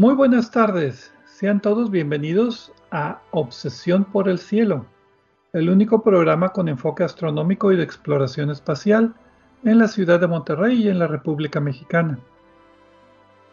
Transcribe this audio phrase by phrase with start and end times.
[0.00, 4.86] Muy buenas tardes, sean todos bienvenidos a Obsesión por el Cielo,
[5.52, 9.12] el único programa con enfoque astronómico y de exploración espacial
[9.62, 12.18] en la ciudad de Monterrey y en la República Mexicana.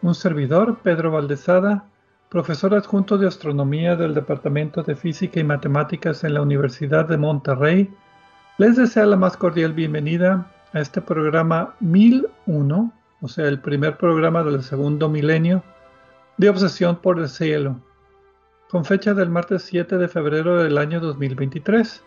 [0.01, 1.83] Un servidor, Pedro Valdezada,
[2.29, 7.93] profesor adjunto de astronomía del Departamento de Física y Matemáticas en la Universidad de Monterrey,
[8.57, 14.43] les desea la más cordial bienvenida a este programa 1001, o sea, el primer programa
[14.43, 15.61] del segundo milenio
[16.37, 17.81] de Obsesión por el Cielo,
[18.69, 22.03] con fecha del martes 7 de febrero del año 2023.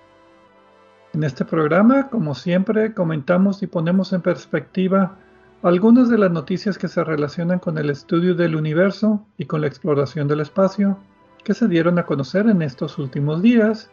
[1.14, 5.18] En este programa, como siempre, comentamos y ponemos en perspectiva
[5.62, 9.66] algunas de las noticias que se relacionan con el estudio del universo y con la
[9.66, 10.96] exploración del espacio
[11.42, 13.90] que se dieron a conocer en estos últimos días.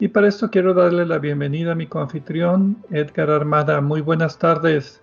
[0.00, 3.80] Y para esto quiero darle la bienvenida a mi coanfitrión, Edgar Armada.
[3.80, 5.02] Muy buenas tardes.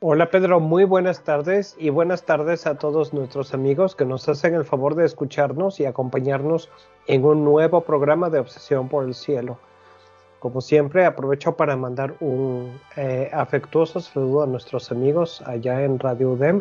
[0.00, 4.52] Hola Pedro, muy buenas tardes y buenas tardes a todos nuestros amigos que nos hacen
[4.52, 6.68] el favor de escucharnos y acompañarnos
[7.06, 9.58] en un nuevo programa de Obsesión por el Cielo.
[10.38, 16.32] Como siempre, aprovecho para mandar un eh, afectuoso saludo a nuestros amigos allá en Radio
[16.32, 16.60] UDEM,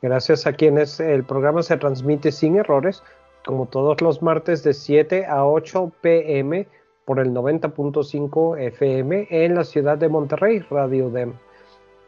[0.00, 3.02] gracias a quienes el programa se transmite sin errores,
[3.44, 6.68] como todos los martes de 7 a 8 pm
[7.04, 11.34] por el 90.5 FM en la ciudad de Monterrey, Radio UDEM.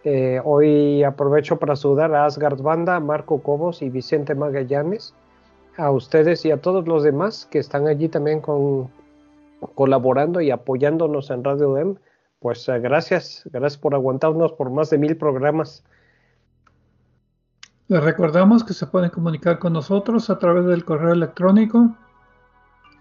[0.05, 5.15] Eh, hoy aprovecho para saludar a Asgard Banda, Marco Cobos y Vicente Magallanes,
[5.77, 8.43] a ustedes y a todos los demás que están allí también
[9.75, 11.97] colaborando y apoyándonos en Radio Dem.
[12.41, 15.85] Pues eh, gracias, gracias por aguantarnos por más de mil programas.
[17.89, 21.97] Les recordamos que se pueden comunicar con nosotros a través del correo electrónico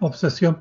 [0.01, 0.57] obsesión.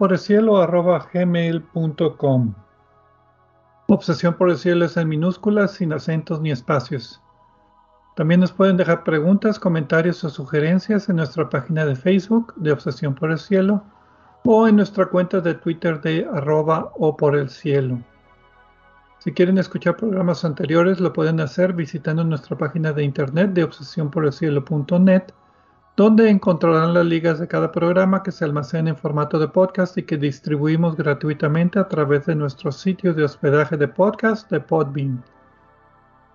[3.92, 7.20] Obsesión por el cielo es en minúsculas, sin acentos ni espacios.
[8.14, 13.16] También nos pueden dejar preguntas, comentarios o sugerencias en nuestra página de Facebook de Obsesión
[13.16, 13.82] por el Cielo
[14.44, 17.98] o en nuestra cuenta de Twitter de arroba o por el cielo.
[19.18, 25.32] Si quieren escuchar programas anteriores lo pueden hacer visitando nuestra página de internet de obsesiónporelcielo.net
[25.96, 30.04] donde encontrarán las ligas de cada programa que se almacena en formato de podcast y
[30.04, 35.22] que distribuimos gratuitamente a través de nuestro sitio de hospedaje de podcast de Podbean.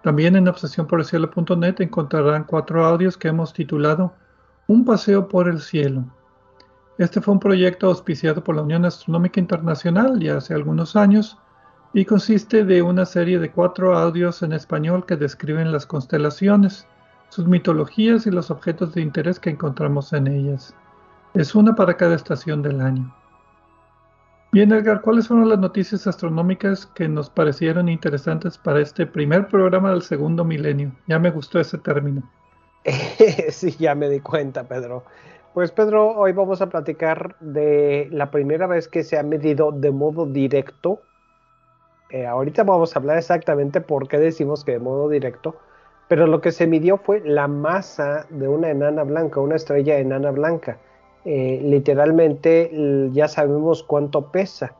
[0.04, 4.14] También en obsesiónporelcielo.net encontrarán cuatro audios que hemos titulado
[4.68, 6.04] Un paseo por el cielo.
[6.98, 11.40] Este fue un proyecto auspiciado por la Unión Astronómica Internacional ya hace algunos años
[11.94, 16.88] y consiste de una serie de cuatro audios en español que describen las constelaciones
[17.36, 20.74] sus mitologías y los objetos de interés que encontramos en ellas.
[21.34, 23.14] Es una para cada estación del año.
[24.54, 29.92] Bien, Edgar, ¿cuáles fueron las noticias astronómicas que nos parecieron interesantes para este primer programa
[29.92, 30.94] del segundo milenio?
[31.08, 32.24] Ya me gustó ese término.
[33.50, 35.04] sí, ya me di cuenta, Pedro.
[35.54, 39.92] Pues Pedro, hoy vamos a platicar de la primera vez que se ha medido de
[39.92, 41.02] modo directo.
[42.12, 45.58] Eh, ahorita vamos a hablar exactamente por qué decimos que de modo directo
[46.08, 50.32] pero lo que se midió fue la masa de una enana blanca, una estrella enana
[50.32, 50.78] blanca.
[51.26, 52.70] Eh, literalmente
[53.12, 54.76] ya sabemos cuánto pesa.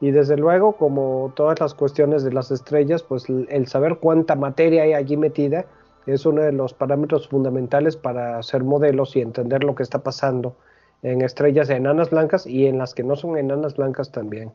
[0.00, 4.84] Y desde luego, como todas las cuestiones de las estrellas, pues el saber cuánta materia
[4.84, 5.64] hay allí metida
[6.06, 10.56] es uno de los parámetros fundamentales para hacer modelos y entender lo que está pasando
[11.02, 14.52] en estrellas enanas blancas y en las que no son enanas blancas también.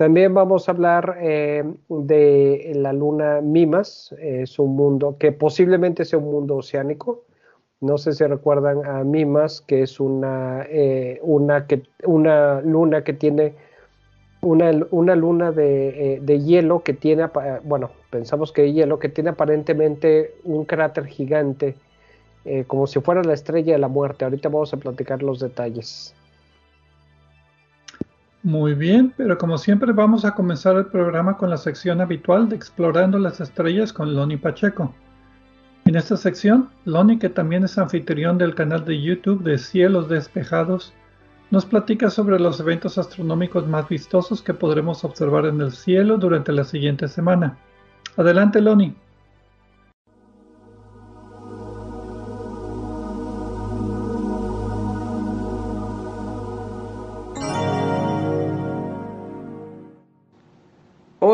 [0.00, 6.18] También vamos a hablar eh, de la luna Mimas, es un mundo que posiblemente sea
[6.18, 7.24] un mundo oceánico.
[7.82, 13.52] No sé si recuerdan a Mimas, que es una, eh, una, luna que tiene
[14.40, 17.28] una, una luna de, eh, de, hielo que tiene,
[17.64, 21.74] bueno, pensamos que hielo, que tiene aparentemente un cráter gigante,
[22.68, 24.24] como si fuera la estrella de la muerte.
[24.24, 26.14] Ahorita vamos a platicar los detalles.
[28.42, 32.56] Muy bien, pero como siempre vamos a comenzar el programa con la sección habitual de
[32.56, 34.94] Explorando las Estrellas con Loni Pacheco.
[35.84, 40.94] En esta sección, Loni, que también es anfitrión del canal de YouTube de Cielos Despejados,
[41.50, 46.52] nos platica sobre los eventos astronómicos más vistosos que podremos observar en el cielo durante
[46.52, 47.58] la siguiente semana.
[48.16, 48.94] Adelante, Loni.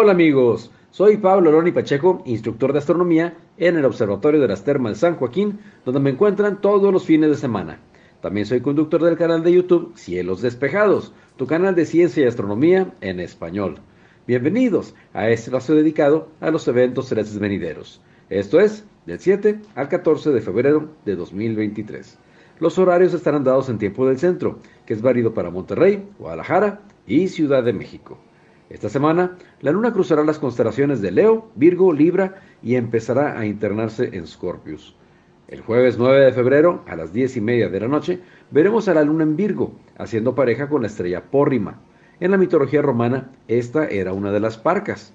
[0.06, 4.92] Hola amigos, soy Pablo Loni Pacheco, instructor de astronomía en el Observatorio de las Termas
[4.92, 7.80] de San Joaquín, donde me encuentran todos los fines de semana.
[8.20, 12.94] También soy conductor del canal de YouTube Cielos Despejados, tu canal de ciencia y astronomía
[13.00, 13.80] en español.
[14.28, 18.00] Bienvenidos a este espacio dedicado a los eventos celestes venideros.
[18.30, 22.16] Esto es del 7 al 14 de febrero de 2023.
[22.60, 27.26] Los horarios estarán dados en tiempo del centro, que es válido para Monterrey, Guadalajara y
[27.26, 28.20] Ciudad de México.
[28.68, 34.10] Esta semana, la luna cruzará las constelaciones de Leo, Virgo, Libra y empezará a internarse
[34.12, 34.96] en Scorpius.
[35.46, 38.18] El jueves 9 de febrero, a las 10 y media de la noche,
[38.50, 41.80] veremos a la luna en Virgo, haciendo pareja con la estrella Pórrima.
[42.18, 45.14] En la mitología romana, esta era una de las parcas.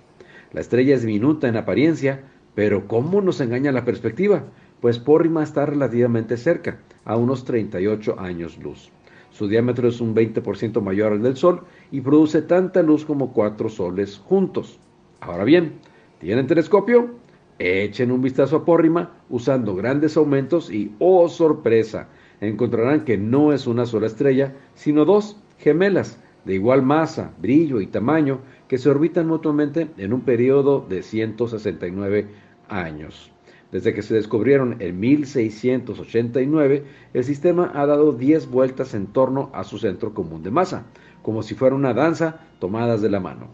[0.53, 2.23] La estrella es diminuta en apariencia,
[2.55, 4.45] pero ¿cómo nos engaña la perspectiva?
[4.79, 8.91] Pues Pórrima está relativamente cerca, a unos 38 años luz.
[9.31, 11.61] Su diámetro es un 20% mayor al del Sol
[11.91, 14.79] y produce tanta luz como cuatro soles juntos.
[15.21, 15.79] Ahora bien,
[16.19, 17.15] ¿tienen telescopio?
[17.59, 22.09] Echen un vistazo a Pórrima usando grandes aumentos y, oh sorpresa,
[22.41, 27.87] encontrarán que no es una sola estrella, sino dos gemelas de igual masa, brillo y
[27.87, 32.27] tamaño que se orbitan mutuamente en un periodo de 169
[32.67, 33.31] años.
[33.71, 36.83] Desde que se descubrieron en 1689,
[37.13, 40.85] el sistema ha dado 10 vueltas en torno a su centro común de masa,
[41.21, 43.47] como si fuera una danza tomadas de la mano.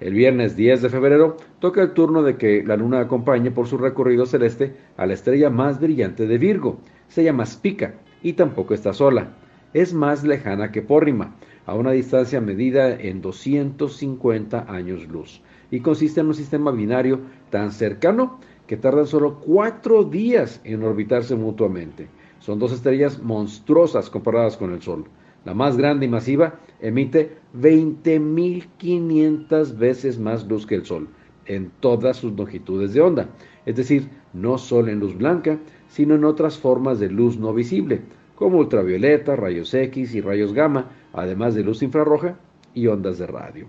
[0.00, 3.78] El viernes 10 de febrero toca el turno de que la luna acompañe por su
[3.78, 6.78] recorrido celeste a la estrella más brillante de Virgo.
[7.08, 9.30] Se llama Spica y tampoco está sola.
[9.74, 11.34] Es más lejana que Pórrima,
[11.66, 17.20] a una distancia medida en 250 años luz, y consiste en un sistema binario
[17.50, 22.06] tan cercano que tardan solo cuatro días en orbitarse mutuamente.
[22.38, 25.06] Son dos estrellas monstruosas comparadas con el Sol.
[25.44, 31.08] La más grande y masiva emite 20.500 veces más luz que el Sol
[31.46, 33.30] en todas sus longitudes de onda,
[33.64, 38.02] es decir, no solo en luz blanca, sino en otras formas de luz no visible,
[38.34, 42.36] como ultravioleta, rayos X y rayos gamma, además de luz infrarroja
[42.74, 43.66] y ondas de radio.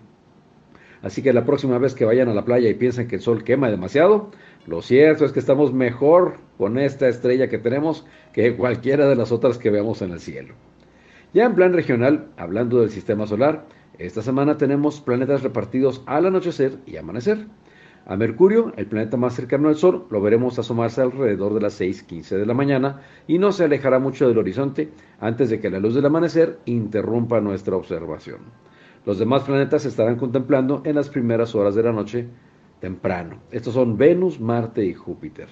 [1.01, 3.43] Así que la próxima vez que vayan a la playa y piensen que el sol
[3.43, 4.31] quema demasiado,
[4.67, 9.31] lo cierto es que estamos mejor con esta estrella que tenemos que cualquiera de las
[9.31, 10.53] otras que veamos en el cielo.
[11.33, 13.65] Ya en plan regional, hablando del sistema solar,
[13.97, 17.47] esta semana tenemos planetas repartidos al anochecer y amanecer.
[18.05, 22.37] A Mercurio, el planeta más cercano al Sol, lo veremos asomarse alrededor de las 6.15
[22.37, 24.89] de la mañana y no se alejará mucho del horizonte
[25.19, 28.39] antes de que la luz del amanecer interrumpa nuestra observación.
[29.05, 32.27] Los demás planetas se estarán contemplando en las primeras horas de la noche
[32.79, 33.39] temprano.
[33.51, 35.47] Estos son Venus, Marte y Júpiter.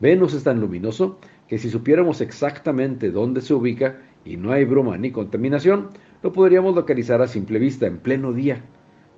[0.00, 1.18] Venus es tan luminoso
[1.48, 5.88] que si supiéramos exactamente dónde se ubica, y no hay bruma ni contaminación,
[6.22, 8.62] lo podríamos localizar a simple vista en pleno día.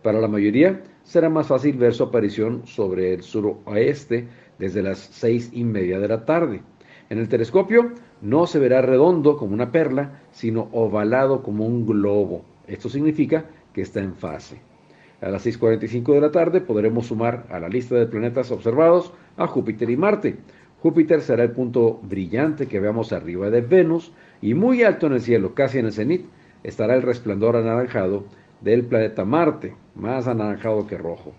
[0.02, 5.50] Para la mayoría será más fácil ver su aparición sobre el suroeste desde las seis
[5.52, 6.62] y media de la tarde.
[7.08, 7.92] En el telescopio
[8.22, 12.44] no se verá redondo como una perla, sino ovalado como un globo.
[12.66, 14.69] Esto significa que está en fase.
[15.20, 19.46] A las 6.45 de la tarde podremos sumar a la lista de planetas observados a
[19.46, 20.36] Júpiter y Marte.
[20.80, 25.20] Júpiter será el punto brillante que veamos arriba de Venus, y muy alto en el
[25.20, 26.24] cielo, casi en el cenit,
[26.62, 28.24] estará el resplandor anaranjado
[28.62, 31.34] del planeta Marte, más anaranjado que rojo.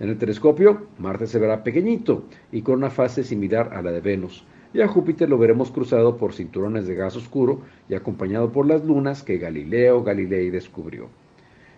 [0.00, 4.00] En el telescopio, Marte se verá pequeñito y con una fase similar a la de
[4.00, 8.66] Venus, y a Júpiter lo veremos cruzado por cinturones de gas oscuro y acompañado por
[8.66, 11.10] las lunas que Galileo Galilei descubrió.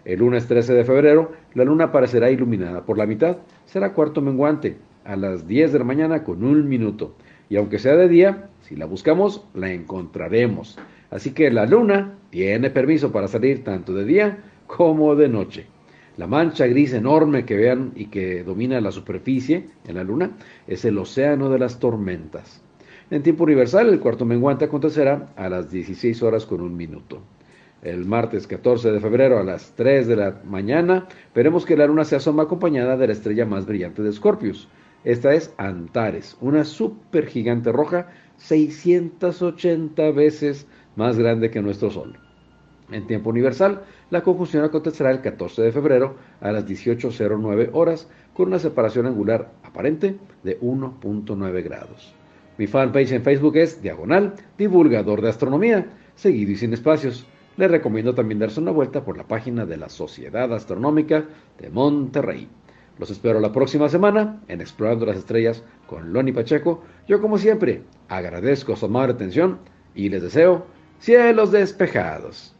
[0.09, 3.37] El lunes 13 de febrero, la luna aparecerá iluminada por la mitad,
[3.67, 7.15] será cuarto menguante, a las 10 de la mañana con un minuto,
[7.51, 10.79] y aunque sea de día, si la buscamos, la encontraremos.
[11.11, 15.67] Así que la luna tiene permiso para salir tanto de día como de noche.
[16.17, 20.31] La mancha gris enorme que vean y que domina la superficie en la luna
[20.67, 22.63] es el océano de las tormentas.
[23.11, 27.21] En tiempo universal, el cuarto menguante acontecerá a las 16 horas con un minuto.
[27.83, 32.05] El martes 14 de febrero a las 3 de la mañana veremos que la luna
[32.05, 34.69] se asoma acompañada de la estrella más brillante de Scorpius.
[35.05, 38.09] Esta es Antares, una supergigante roja
[38.39, 40.67] 680 veces
[40.97, 42.19] más grande que nuestro Sol.
[42.91, 48.49] En tiempo universal, la conjunción acontecerá el 14 de febrero a las 18.09 horas con
[48.49, 52.15] una separación angular aparente de 1.9 grados.
[52.57, 57.25] Mi fanpage en Facebook es Diagonal Divulgador de Astronomía, seguido y sin espacios.
[57.59, 61.25] Les recomiendo también darse una vuelta por la página de la Sociedad Astronómica
[61.59, 62.49] de Monterrey.
[63.01, 66.85] Los espero la próxima semana en Explorando las Estrellas con Loni Pacheco.
[67.09, 69.59] Yo como siempre agradezco su amable atención
[69.97, 70.67] y les deseo
[71.01, 72.55] cielos despejados.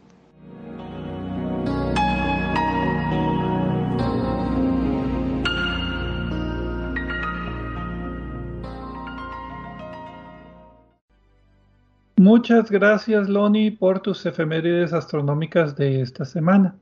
[12.19, 16.77] Muchas gracias, Loni, por tus efemérides astronómicas de esta semana.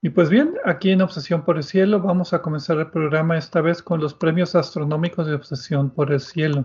[0.00, 3.60] Y pues bien, aquí en Obsesión por el Cielo vamos a comenzar el programa esta
[3.60, 6.64] vez con los premios astronómicos de Obsesión por el Cielo.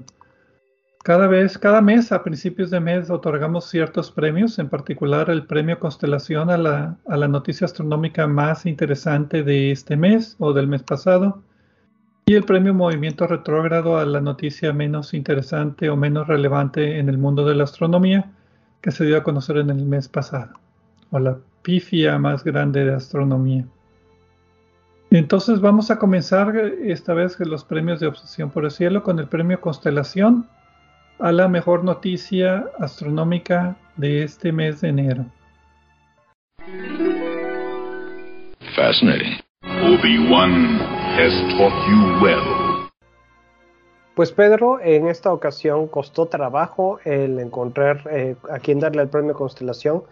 [1.03, 5.79] Cada vez, cada mes, a principios de mes, otorgamos ciertos premios, en particular el premio
[5.79, 10.82] Constelación a la, a la noticia astronómica más interesante de este mes o del mes
[10.82, 11.44] pasado
[12.29, 17.17] y el premio Movimiento Retrógrado a la noticia menos interesante o menos relevante en el
[17.17, 18.29] mundo de la astronomía
[18.81, 20.51] que se dio a conocer en el mes pasado,
[21.10, 23.65] o la pifia más grande de astronomía.
[25.10, 26.53] Entonces vamos a comenzar
[26.84, 30.48] esta vez los premios de Obsesión por el Cielo con el premio Constelación
[31.19, 35.25] a la mejor noticia astronómica de este mes de enero.
[38.75, 39.39] Fascinating.
[39.63, 40.97] Obi-Wan
[44.14, 49.34] pues Pedro, en esta ocasión costó trabajo el encontrar eh, a quién darle el premio
[49.34, 50.04] Constelación.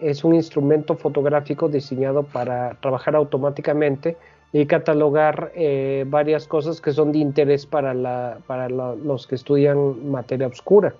[0.00, 4.16] es un instrumento fotográfico diseñado para trabajar automáticamente
[4.52, 10.46] y catalogar eh, varias cosas que son de interés para, para los que estudian materia
[10.46, 10.94] oscura.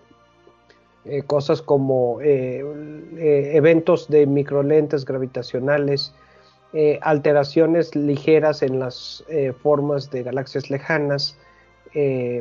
[1.07, 2.65] Eh, cosas como eh,
[3.19, 6.15] eh, eventos de microlentes gravitacionales,
[7.03, 9.23] alteraciones ligeras en las
[9.63, 11.39] formas de galaxias lejanas,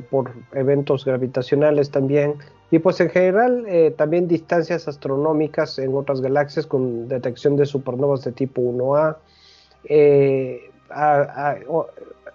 [0.10, 2.38] por eventos gravitacionales también,
[2.72, 8.32] y pues en general también distancias astronómicas en otras galaxias con detección de supernovas de
[8.32, 9.17] tipo 1A,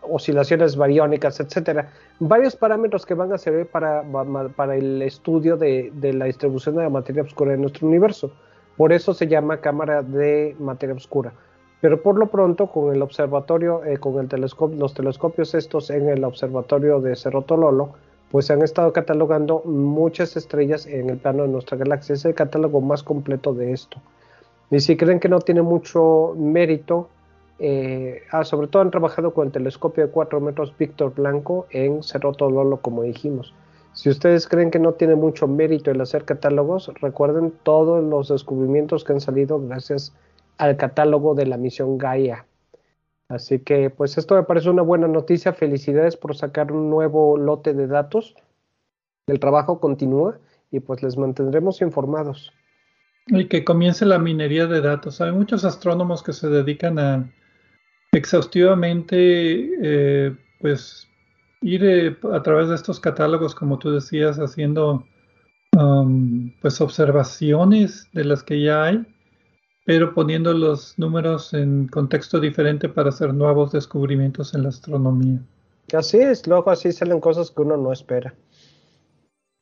[0.02, 1.90] oscilaciones bariónicas, etcétera.
[2.20, 4.02] Varios parámetros que van a servir para,
[4.74, 8.32] el estudio de, la distribución de la materia oscura en nuestro universo.
[8.76, 11.32] Por eso se llama cámara de materia oscura.
[11.80, 14.40] Pero por lo pronto, con el observatorio, eh, con el
[14.78, 17.90] los telescopios estos en el observatorio de Cerro Tololo,
[18.32, 22.14] pues se han estado catalogando muchas estrellas en el plano de nuestra galaxia.
[22.14, 24.02] Es el catálogo más completo de esto.
[24.70, 27.08] Y si creen que no tiene mucho mérito,
[27.58, 32.02] eh, ah, sobre todo han trabajado con el telescopio de 4 metros Víctor Blanco en
[32.02, 33.54] Cerro Tololo, como dijimos.
[33.92, 39.02] Si ustedes creen que no tiene mucho mérito el hacer catálogos, recuerden todos los descubrimientos
[39.02, 40.14] que han salido gracias
[40.56, 42.46] al catálogo de la misión Gaia.
[43.28, 45.52] Así que, pues esto me parece una buena noticia.
[45.52, 48.34] Felicidades por sacar un nuevo lote de datos.
[49.26, 50.38] El trabajo continúa
[50.70, 52.52] y pues les mantendremos informados.
[53.26, 55.20] Y que comience la minería de datos.
[55.20, 57.30] Hay muchos astrónomos que se dedican a
[58.12, 59.16] exhaustivamente,
[59.82, 61.08] eh, pues
[61.60, 65.04] ir eh, a través de estos catálogos, como tú decías, haciendo
[65.76, 69.06] um, pues observaciones de las que ya hay,
[69.84, 75.40] pero poniendo los números en contexto diferente para hacer nuevos descubrimientos en la astronomía.
[75.96, 78.34] Así es, luego así salen cosas que uno no espera.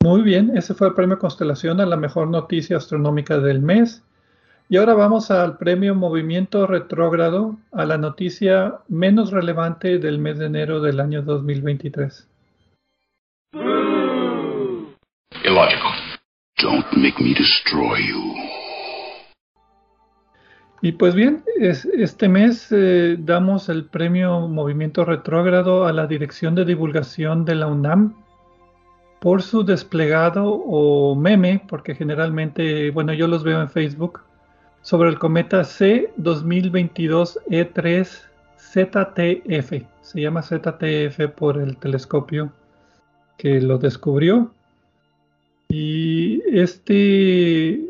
[0.03, 4.03] Muy bien, ese fue el premio Constelación a la mejor noticia astronómica del mes.
[4.69, 10.47] Y ahora vamos al premio Movimiento Retrógrado, a la noticia menos relevante del mes de
[10.47, 12.27] enero del año 2023.
[15.45, 15.93] Illogical.
[16.61, 18.35] Don't make me destroy you.
[20.81, 26.65] Y pues bien, este mes eh, damos el premio Movimiento Retrógrado a la Dirección de
[26.65, 28.15] Divulgación de la UNAM
[29.21, 34.26] por su desplegado o meme, porque generalmente, bueno, yo los veo en Facebook,
[34.87, 38.07] sobre el cometa C 2022 E3
[38.57, 39.85] ZTF.
[39.99, 42.53] Se llama ZTF por el telescopio
[43.37, 44.53] que lo descubrió.
[45.67, 47.83] Y este,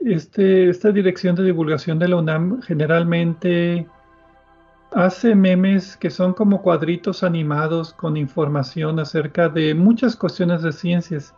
[0.00, 3.86] este, esta dirección de divulgación de la UNAM generalmente
[4.92, 11.34] hace memes que son como cuadritos animados con información acerca de muchas cuestiones de ciencias.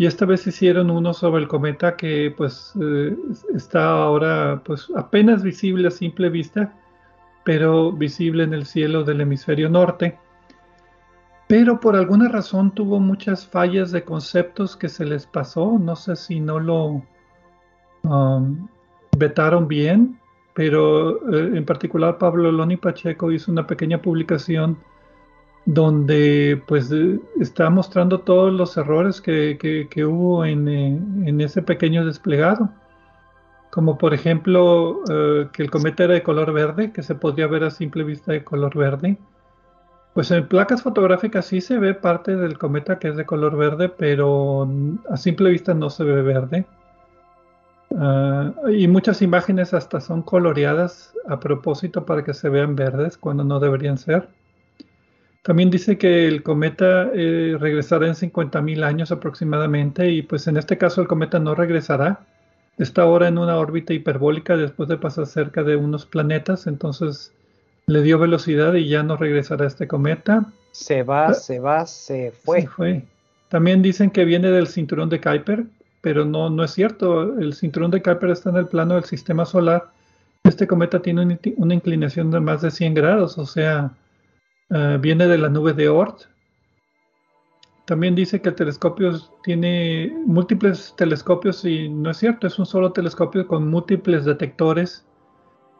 [0.00, 3.14] Y esta vez hicieron uno sobre el cometa que pues eh,
[3.54, 6.72] está ahora pues apenas visible a simple vista,
[7.44, 10.18] pero visible en el cielo del hemisferio norte.
[11.48, 15.78] Pero por alguna razón tuvo muchas fallas de conceptos que se les pasó.
[15.78, 17.02] No sé si no lo
[18.04, 18.68] um,
[19.18, 20.18] vetaron bien,
[20.54, 24.78] pero eh, en particular Pablo Loni Pacheco hizo una pequeña publicación
[25.66, 29.56] donde pues eh, está mostrando todos los errores que,
[30.04, 30.86] hubo en, eh,
[31.26, 32.70] en, ese pequeño desplegado.
[33.70, 37.64] Como por ejemplo eh, que el cometa era de color verde, que se podría ver
[37.64, 39.16] a simple vista de color verde.
[40.14, 43.88] Pues en placas fotográficas sí se ve parte del cometa que es de color verde,
[43.88, 44.68] pero
[45.08, 46.66] a simple vista no se ve verde.
[47.96, 53.44] Ah, y muchas imágenes hasta son coloreadas a propósito para que se vean verdes cuando
[53.44, 54.28] no deberían ser.
[55.42, 60.76] También dice que el cometa eh, regresará en 50.000 años aproximadamente y pues en este
[60.76, 62.20] caso el cometa no regresará.
[62.76, 67.32] Está ahora en una órbita hiperbólica después de pasar cerca de unos planetas, entonces
[67.86, 70.46] le dio velocidad y ya no regresará este cometa.
[70.72, 72.62] Se va, ah, se va, se fue.
[72.62, 73.04] Se fue.
[73.48, 75.64] También dicen que viene del cinturón de Kuiper,
[76.00, 77.38] pero no, no es cierto.
[77.38, 79.88] El cinturón de Kuiper está en el plano del sistema solar.
[80.44, 83.90] Este cometa tiene una inclinación de más de 100 grados, o sea,
[84.70, 86.22] Ah, viene de la nube de Oort.
[87.86, 92.92] También dice que el telescopio tiene múltiples telescopios y no es cierto, es un solo
[92.92, 95.04] telescopio con múltiples detectores.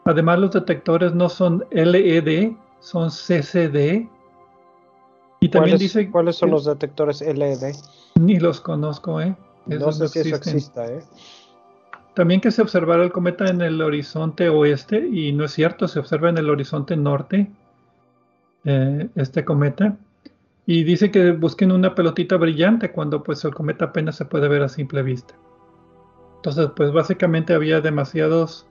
[0.05, 4.09] Además los detectores no son LED, son CCD.
[5.39, 7.77] Y también dice ¿Cuáles son los detectores LED?
[8.17, 9.37] Ni los conozco, ¿eh?
[9.67, 11.05] no sé si eso exista, ¿eh?
[12.15, 16.01] También que se observara el cometa en el horizonte oeste y no es cierto, se
[16.01, 17.53] observa en el horizonte norte.
[18.65, 19.97] Eh, este cometa
[20.67, 24.63] y dice que busquen una pelotita brillante cuando pues el cometa apenas se puede ver
[24.63, 25.35] a simple vista.
[26.37, 28.67] Entonces pues básicamente había demasiados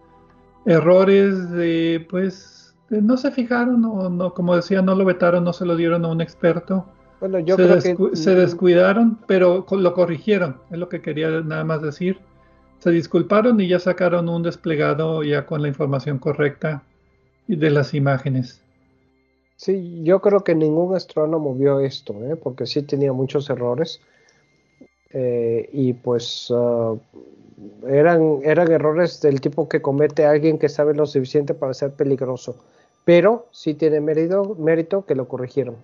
[0.65, 5.65] errores de pues no se fijaron o no como decía no lo vetaron no se
[5.65, 6.85] lo dieron a un experto.
[7.19, 8.15] Bueno, yo se, creo que...
[8.15, 12.19] se descuidaron pero lo corrigieron es lo que quería nada más decir.
[12.77, 16.83] Se disculparon y ya sacaron un desplegado ya con la información correcta
[17.47, 18.63] de las imágenes.
[19.59, 22.37] Sí, yo creo que ningún astrónomo vio esto, ¿eh?
[22.37, 23.99] porque sí tenía muchos errores.
[25.09, 26.95] Eh, y pues ah,
[27.85, 32.55] eran, eran errores del tipo que comete alguien que sabe lo suficiente para ser peligroso.
[33.03, 35.75] Pero sí tiene mérito, mérito que lo corrigieron.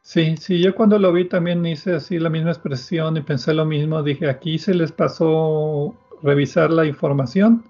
[0.00, 3.66] Sí, sí, yo cuando lo vi también hice así la misma expresión y pensé lo
[3.66, 4.02] mismo.
[4.02, 7.64] Dije, aquí se les pasó revisar la información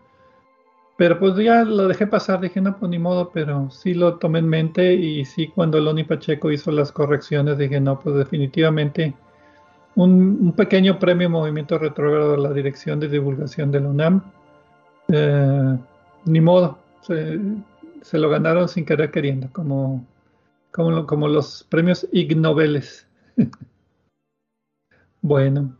[0.98, 4.40] pero pues ya lo dejé pasar, dije, no, pues ni modo, pero sí lo tomé
[4.40, 9.14] en mente y sí cuando Loni Pacheco hizo las correcciones, dije, no, pues definitivamente
[9.94, 14.22] un, pequeño premio Movimiento Retrógrado a la Dirección de Divulgación de la UNAM.
[15.06, 15.78] Eh,
[16.24, 20.04] ni modo, se, lo ganaron sin querer queriendo, como,
[20.72, 23.06] como, como los premios Ig Nobeles.
[25.22, 25.76] bueno.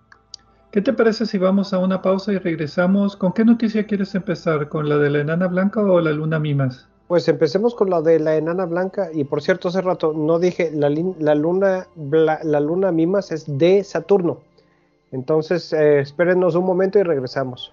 [0.71, 3.17] ¿Qué te parece si vamos a una pausa y regresamos?
[3.17, 4.69] ¿Con qué noticia quieres empezar?
[4.69, 6.87] ¿Con la de la enana blanca o la luna mimas?
[7.07, 9.09] Pues empecemos con la de la enana blanca.
[9.13, 14.41] Y por cierto, hace rato no dije, la, luna, la luna mimas es de Saturno.
[15.11, 17.73] Entonces, eh, espérenos un momento y regresamos.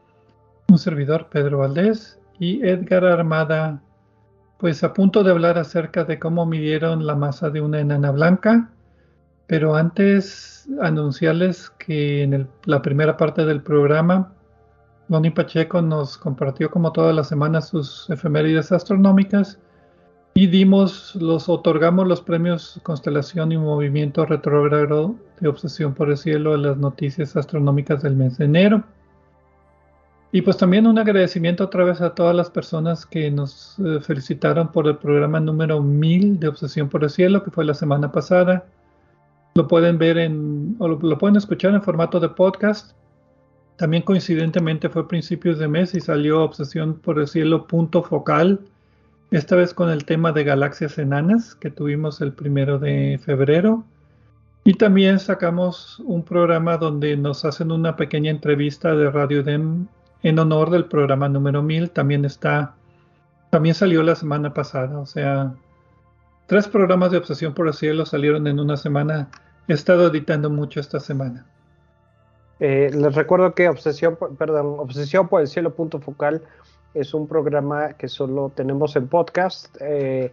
[0.71, 3.81] Un servidor, Pedro Valdés, y Edgar Armada,
[4.57, 8.69] pues a punto de hablar acerca de cómo midieron la masa de una enana blanca,
[9.47, 14.31] pero antes anunciarles que en la primera parte del programa,
[15.09, 19.59] Bonnie Pacheco nos compartió como todas las semanas sus efemérides astronómicas
[20.33, 26.53] y dimos, los otorgamos los premios Constelación y Movimiento Retrógrado de Obsesión por el Cielo
[26.53, 28.85] a las noticias astronómicas del mes de enero.
[30.33, 34.71] Y pues también un agradecimiento otra vez a todas las personas que nos eh, felicitaron
[34.71, 38.65] por el programa número 1000 de Obsesión por el Cielo, que fue la semana pasada.
[39.55, 42.95] Lo pueden ver en, o lo, lo pueden escuchar en formato de podcast.
[43.75, 48.61] También coincidentemente fue principios de mes y salió Obsesión por el Cielo punto focal
[49.31, 53.83] esta vez con el tema de galaxias enanas que tuvimos el primero de febrero.
[54.63, 59.87] Y también sacamos un programa donde nos hacen una pequeña entrevista de Radio DEM
[60.23, 61.91] en honor del programa número 1000.
[61.91, 62.75] También está,
[63.49, 64.99] también salió la semana pasada.
[64.99, 65.53] O sea,
[66.47, 69.29] tres programas de Obsesión por el Cielo salieron en una semana.
[69.67, 71.45] He estado editando mucho esta semana.
[72.59, 76.43] Eh, les recuerdo que Obsesión, perdón, Obsesión por el Cielo punto focal
[76.93, 79.75] es un programa que solo tenemos en podcast.
[79.79, 80.31] Eh,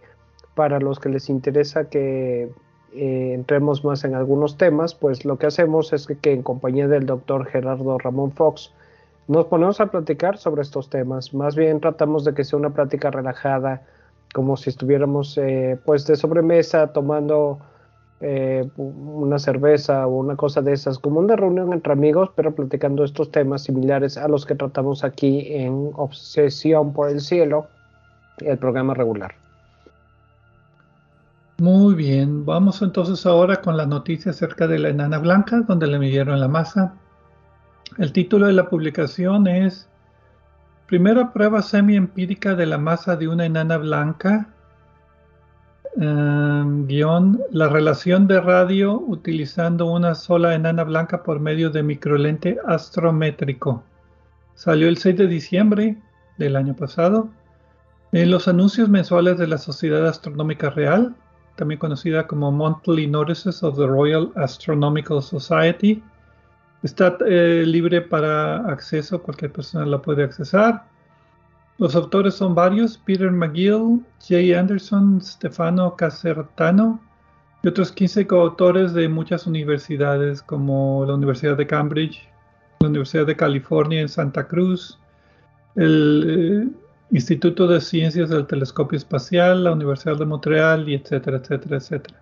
[0.59, 2.49] para los que les interesa que
[2.93, 7.05] eh, entremos más en algunos temas, pues lo que hacemos es que, en compañía del
[7.05, 8.73] doctor Gerardo Ramón Fox
[9.29, 11.35] nos ponemos a platicar sobre estos temas.
[11.35, 13.83] Más bien tratamos de que sea una plática relajada,
[14.33, 17.59] como si estuviéramos eh, pues de sobremesa tomando
[18.21, 23.03] eh, una cerveza o una cosa de esas, como una reunión entre amigos, pero platicando
[23.03, 27.67] estos temas similares a los que tratamos aquí en Obsesión por el Cielo,
[28.39, 29.35] el programa regular.
[31.59, 35.99] Muy bien, vamos entonces ahora con la noticia acerca de la enana blanca, donde le
[35.99, 36.95] midieron la masa.
[37.97, 39.89] El título de la publicación es
[40.87, 44.49] Primera prueba semi-empírica de la masa de una enana blanca
[45.97, 52.57] Em, guion, la relación de radio utilizando una sola enana blanca por medio de microlente
[52.65, 53.83] astrométrico.
[54.53, 55.97] Salió el 6 de diciembre
[56.37, 57.29] del año pasado.
[58.11, 61.15] En los anuncios mensuales de la Sociedad Astronómica Real,
[61.55, 66.03] también conocida como Monthly Notices of the Royal Astronomical Society,
[66.83, 70.85] está eh, libre para acceso, cualquier persona la puede accesar.
[71.77, 76.99] Los autores son varios, Peter McGill, Jay Anderson, Stefano Casertano
[77.63, 82.27] y otros 15 coautores de muchas universidades como la Universidad de Cambridge,
[82.81, 84.99] la Universidad de California en Santa Cruz,
[85.75, 86.79] el eh,
[87.11, 92.21] Instituto de Ciencias del Telescopio Espacial, la Universidad de Montreal y etcétera, etcétera, etcétera.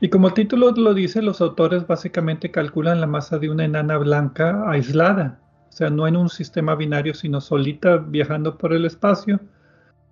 [0.00, 3.96] Y como el título lo dice, los autores básicamente calculan la masa de una enana
[3.96, 5.40] blanca aislada
[5.74, 9.40] o sea, no en un sistema binario, sino solita viajando por el espacio,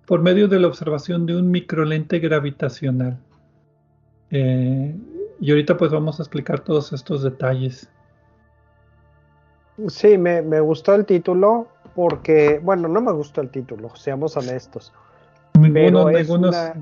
[0.05, 3.17] por medio de la observación de un microlente gravitacional.
[4.29, 4.93] Eh,
[5.39, 7.89] y ahorita pues vamos a explicar todos estos detalles.
[9.87, 14.91] Sí, me, gustó el título porque, bueno, no me gustó el título, seamos honestos.
[15.53, 16.73] pero es, una,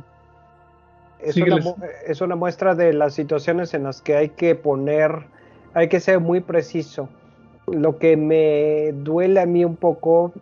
[1.23, 5.25] es una muestra de las situaciones en las que hay que poner,
[5.73, 7.09] hay que ser muy preciso
[7.67, 10.33] lo que me duele a mí un poco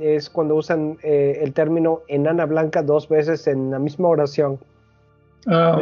[0.00, 4.58] es cuando usan eh, el término enana blanca dos veces en la misma oración.
[5.46, 5.78] Ah,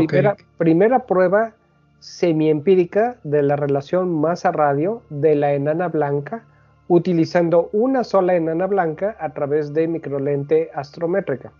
[0.58, 1.52] primera, prueba
[1.98, 6.44] semiempírica de la relación masa-radio de la enana blanca
[6.88, 11.52] utilizando una sola enana blanca a través de microlente astrométrica.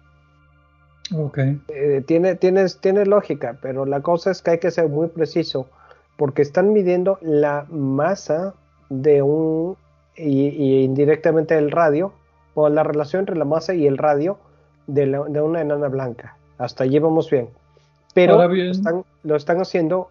[1.15, 1.61] Okay.
[1.69, 5.69] Eh, tiene, tiene lógica, pero la cosa es que hay que ser muy preciso
[6.17, 8.55] porque están midiendo la masa
[8.89, 9.77] de un
[10.17, 12.13] y, indirectamente el radio
[12.55, 14.39] o la relación entre la masa y el radio
[14.87, 16.37] de, una enana blanca.
[16.59, 17.51] Hasta allí vamos bien.
[18.15, 18.39] Pero
[19.23, 20.09] Lo, están, haciendo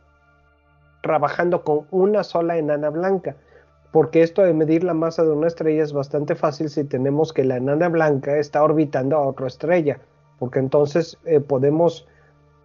[1.01, 3.36] trabajando con una sola enana blanca.
[3.91, 7.45] Porque esto de medir la masa de una estrella es bastante fácil si tenemos que
[7.45, 9.99] la enana blanca está orbitando a otra estrella.
[10.39, 12.08] Porque entonces eh, podemos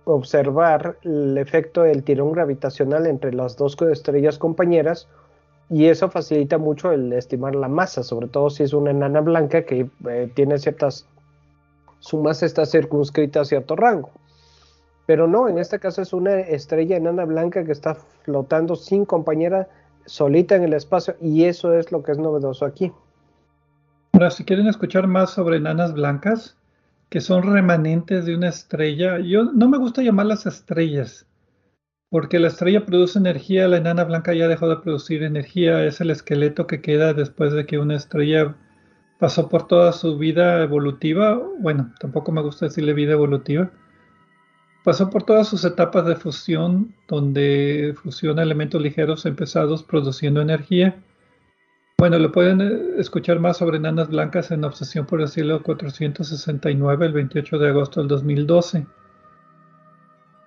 [0.05, 5.09] observar el efecto del tirón gravitacional entre las dos estrellas compañeras
[5.69, 9.65] y eso facilita mucho el estimar la masa, sobre todo si es una enana blanca
[9.65, 11.07] que eh, tiene ciertas,
[12.01, 14.11] su masa está circunscrita a cierto rango.
[15.07, 19.69] Pero no, en este caso es una estrella enana blanca que está flotando sin compañera,
[20.07, 22.93] solita en el espacio, y eso es lo que es novedoso aquí.
[24.13, 26.57] Ahora, si quieren escuchar más sobre enanas blancas,
[27.11, 31.27] que son remanentes de una estrella, yo no me gusta llamarlas estrellas,
[32.09, 36.11] porque la estrella produce energía, la enana blanca ya dejó de producir energía, es el
[36.11, 38.57] esqueleto que queda después de que una estrella
[39.19, 43.71] pasó por toda su vida evolutiva, bueno, tampoco me gusta decirle vida evolutiva,
[44.85, 51.03] pasó por todas sus etapas de fusión, donde fusiona elementos ligeros en pesados produciendo energía.
[52.01, 57.05] Bueno, lo pueden eh, escuchar más sobre enanas blancas en Obsesión por el Cielo 469,
[57.05, 58.87] el 28 de agosto del 2012.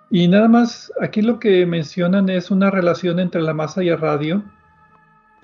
[0.09, 3.99] Y nada más, aquí lo que mencionan es una relación entre la masa y el
[3.99, 4.43] radio.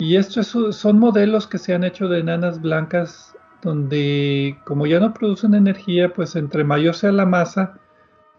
[0.00, 5.14] Y estos son modelos que se han hecho de enanas blancas donde como ya no
[5.14, 7.78] producen energía, pues entre mayor sea la masa,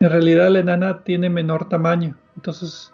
[0.01, 2.17] en realidad la enana tiene menor tamaño.
[2.35, 2.91] Entonces,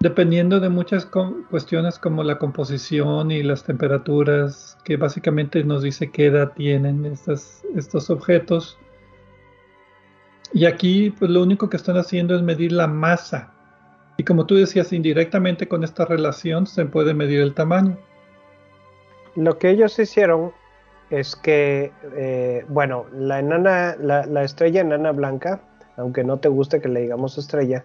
[0.00, 1.06] dependiendo de muchas
[1.50, 8.10] cuestiones como la composición y las temperaturas, que básicamente nos dice qué edad tienen estos
[8.10, 8.78] objetos,
[10.52, 13.52] y aquí, pues lo único que están haciendo es medir la masa.
[14.16, 17.98] Y como tú decías, indirectamente con esta relación se puede medir el tamaño.
[19.34, 20.52] Lo que ellos hicieron
[21.10, 25.60] es que, eh, bueno, la enana, la, estrella enana blanca,
[25.96, 27.84] aunque no te guste que le digamos estrella,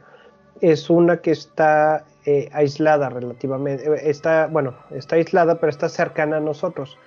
[0.61, 6.37] es una que está eh, aislada relativamente, eh, está, bueno, está aislada, pero está cercana
[6.37, 6.97] a nosotros.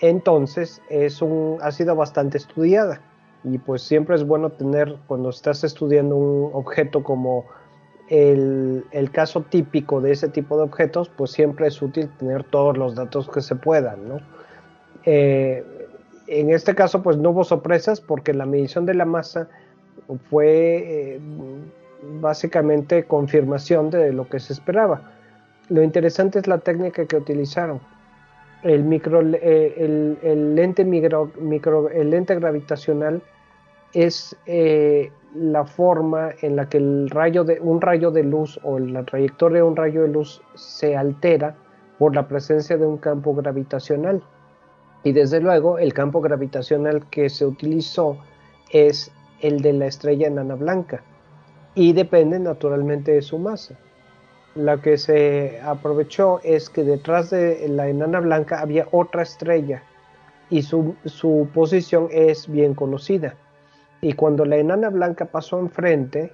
[0.00, 3.00] Entonces, es un, ha sido bastante estudiada
[3.44, 7.44] y pues siempre es bueno tener cuando estás estudiando un objeto como
[8.08, 12.94] el, caso típico de ese tipo de objetos, pues siempre es útil tener todos los
[12.94, 14.20] datos que se puedan, ¿no?
[15.04, 15.62] Eh,
[16.26, 19.48] en este caso, pues no hubo sorpresas porque la medición de la masa
[20.30, 21.20] fue
[22.20, 25.12] básicamente confirmación de lo que se esperaba.
[25.68, 27.80] Lo interesante es la técnica que utilizaron.
[28.62, 29.74] El, micro, eh,
[30.22, 31.30] el, lente micro,
[31.90, 33.22] el lente gravitacional
[33.92, 37.10] es eh, la forma en la que el
[37.60, 41.54] un rayo de luz o la trayectoria de un rayo de luz se altera
[41.98, 44.22] por la presencia de un campo gravitacional.
[45.02, 48.16] Y desde luego el campo gravitacional que se utilizó
[48.70, 51.02] es el de la estrella enana blanca
[51.74, 53.74] y depende naturalmente de su masa.
[54.54, 59.82] Lo que se aprovechó es que detrás de la enana blanca había otra estrella
[60.50, 63.34] y su, su posición es bien conocida
[64.04, 66.30] y cuando la enana blanca pasó enfrente,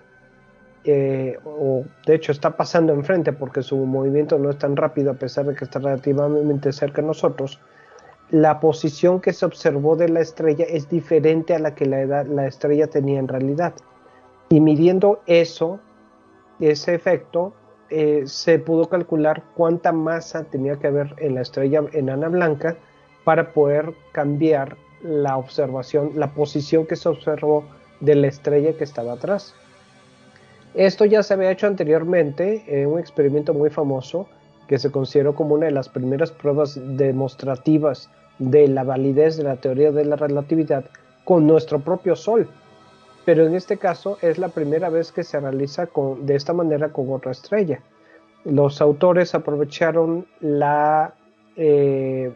[0.83, 5.15] eh, o de hecho está pasando enfrente porque su movimiento no es tan rápido a
[5.15, 7.61] pesar de que está relativamente cerca de nosotros,
[8.31, 12.47] la posición que se observó de la estrella es diferente a la que la, la
[12.49, 13.73] estrella tenía en realidad.
[14.53, 15.79] Y midiendo eso,
[16.59, 17.53] ese efecto,
[17.89, 22.77] eh, se pudo calcular cuánta masa tenía que haber en la estrella enana blanca
[23.23, 27.65] para poder cambiar la observación, la posición que se observó
[28.01, 29.55] de la estrella que estaba atrás.
[30.75, 34.29] Esto ya se había hecho anteriormente en un experimento muy famoso
[34.67, 38.11] que se consideró como una de las primeras pruebas demostrativas
[38.41, 40.87] de la validez de la teoría de la relatividad
[41.25, 42.49] con nuestro propio Sol.
[43.31, 45.89] Pero en este caso es la primera vez que se realiza
[46.19, 47.79] de esta manera con otra estrella.
[48.45, 50.27] Los autores aprovecharon
[51.57, 52.33] eh,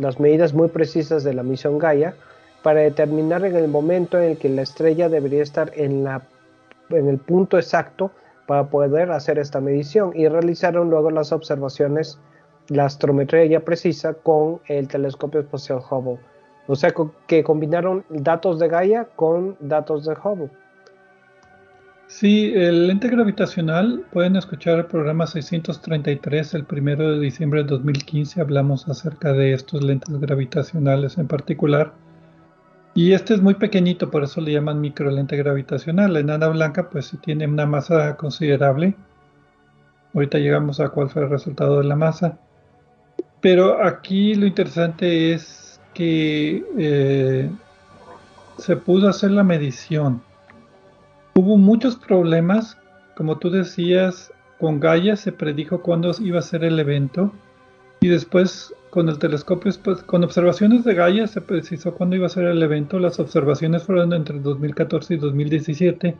[0.00, 2.16] las medidas muy precisas de la misión Gaia
[2.64, 6.26] para determinar en el momento en el que la estrella debería estar en, la,
[6.90, 8.10] en el punto exacto
[8.48, 12.18] para poder hacer esta medición y realizaron luego las observaciones,
[12.66, 16.18] la astrometría ya precisa con el telescopio espacial Hubble.
[16.66, 16.92] O sea
[17.26, 20.50] que combinaron datos de Gaia con datos de Hubble.
[22.06, 28.40] Sí, el lente gravitacional, pueden escuchar el programa 633, el primero de diciembre de 2015,
[28.40, 31.92] hablamos acerca de estos lentes gravitacionales en particular.
[32.94, 36.12] Y este es muy pequeñito, por eso le llaman micro lente gravitacional.
[36.12, 38.94] La enana blanca pues sí tiene una masa considerable.
[40.14, 42.38] Ahorita llegamos a cuál fue el resultado de la masa.
[43.40, 45.63] Pero aquí lo interesante es
[45.94, 47.50] que eh,
[48.58, 50.20] se pudo hacer la medición
[51.36, 52.78] Hubo muchos problemas,
[53.16, 57.32] como tú decías, con Gaia se predijo cuándo iba a ser el evento
[58.00, 59.72] y después con el telescopio,
[60.06, 63.00] con observaciones de Gaia se precisó cuándo iba a ser el evento.
[63.00, 66.14] Las observaciones fueron entre 2014 y 2017.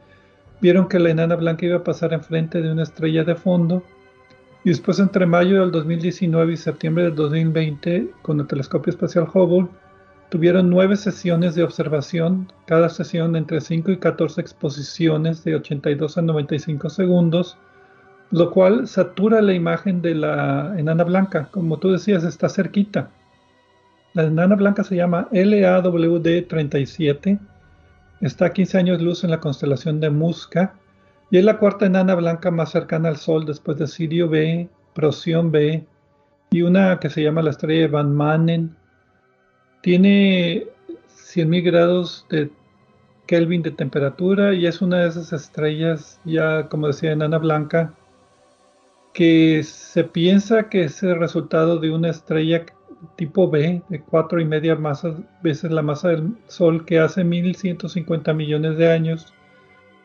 [0.60, 3.84] Vieron que la enana blanca iba a pasar enfrente de una estrella de fondo
[4.64, 9.68] Y después entre mayo del 2019 y septiembre del 2020, con el telescopio espacial Hubble,
[10.30, 16.22] tuvieron nueve sesiones de observación, cada sesión entre 5 y 14 exposiciones de 82 a
[16.22, 17.58] 95 segundos,
[18.30, 21.48] lo cual satura la imagen de la enana blanca.
[21.50, 23.10] Como tú decías, está cerquita.
[24.14, 27.38] La enana blanca se llama LAWD 37,
[28.22, 30.74] está a 15 años luz en la constelación de Musca
[31.34, 35.50] y es la cuarta enana blanca más cercana al Sol después de Sirio B, Procyon
[35.50, 35.84] B
[36.52, 38.76] y una que se llama la estrella de Van Manen.
[39.82, 40.68] Tiene
[41.08, 42.52] 100.000 grados de
[43.26, 47.92] Kelvin de temperatura y es una de esas estrellas ya, como decía, enana blanca,
[49.12, 52.64] que se piensa que es el resultado de una estrella
[53.16, 54.78] tipo B de cuatro y media
[55.42, 59.33] veces la masa del Sol que hace 1150 millones de años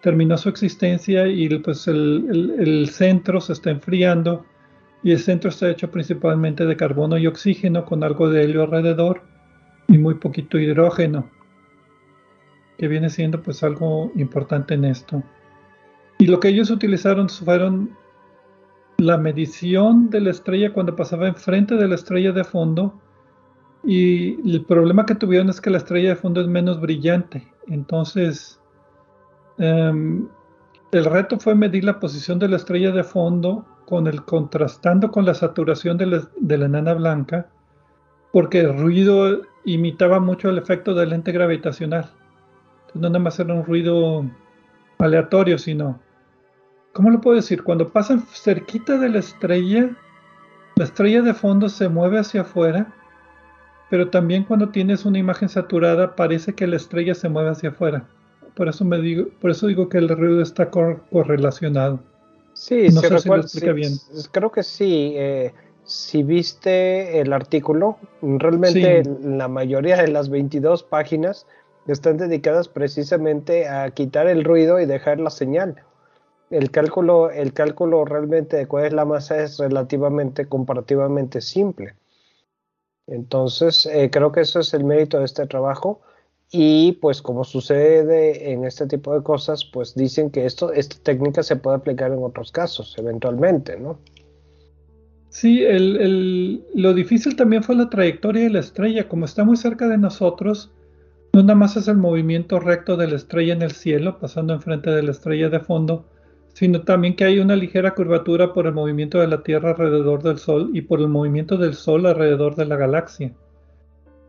[0.02, 4.46] terminó su existencia y pues el, el, centro se está enfriando
[5.04, 9.22] y el centro está hecho principalmente de carbono y oxígeno con algo de helio alrededor
[9.88, 11.30] y muy poquito hidrógeno
[12.78, 15.22] que viene siendo pues algo importante en esto
[16.18, 17.98] y lo que ellos utilizaron fueron
[18.98, 23.00] la medición de la estrella cuando pasaba enfrente de la estrella de fondo
[23.84, 27.48] y el problema que tuvieron es que la estrella de fondo es menos brillante.
[27.68, 28.59] Entonces,
[29.60, 30.28] em,
[30.92, 35.26] el reto fue medir la posición de la estrella de fondo con el contrastando con
[35.26, 37.48] la saturación de la, de enana blanca,
[38.32, 42.12] porque el ruido imitaba mucho el efecto de lente gravitacional.
[42.82, 44.26] Entonces, no nada más era un ruido
[45.00, 46.00] aleatorio, sino
[46.94, 47.64] ¿cómo lo puedo decir?
[47.64, 49.90] Cuando pasan cerquita de la estrella,
[50.76, 52.94] la estrella de fondo se mueve hacia afuera,
[53.90, 58.08] pero también cuando tienes una imagen saturada parece que la estrella se mueve hacia afuera.
[58.56, 62.00] Por eso me digo, por eso digo que el ruido está correlacionado.
[62.54, 63.94] Sí, no sé si lo explica bien.
[64.32, 65.14] Creo que sí.
[65.16, 65.54] Eh,
[65.86, 71.48] si viste el artículo, realmente la mayoría de las 22 páginas
[71.88, 75.84] están dedicadas precisamente a quitar el ruido y dejar la señal
[76.50, 81.96] el cálculo, el cálculo realmente de cuál es la masa es relativamente, comparativamente simple.
[83.08, 86.02] Entonces, eh, creo que eso es el mérito de este trabajo.
[86.52, 91.44] Y pues como sucede en este tipo de cosas, pues dicen que esto, esta técnica
[91.44, 94.00] se puede aplicar en otros casos, eventualmente, ¿no?
[95.30, 95.64] Sí,
[96.74, 99.08] lo difícil también fue la trayectoria de la estrella.
[99.08, 100.72] Como está muy cerca de nosotros,
[101.34, 104.90] no nada más es el movimiento recto de la estrella en el cielo, pasando enfrente
[104.90, 106.06] de la estrella de fondo,
[106.54, 110.40] sino también que hay una ligera curvatura por el movimiento de la Tierra alrededor del
[110.40, 113.32] Sol y por el movimiento del Sol alrededor de la galaxia.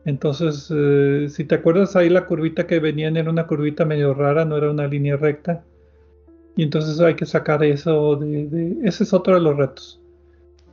[0.04, 4.44] Entonces, eh, si te acuerdas ahí la curvita que venían era una curvita medio rara,
[4.44, 5.62] no era una línea recta.
[6.56, 10.00] Y entonces hay que sacar eso de, Ese es otro de los retos.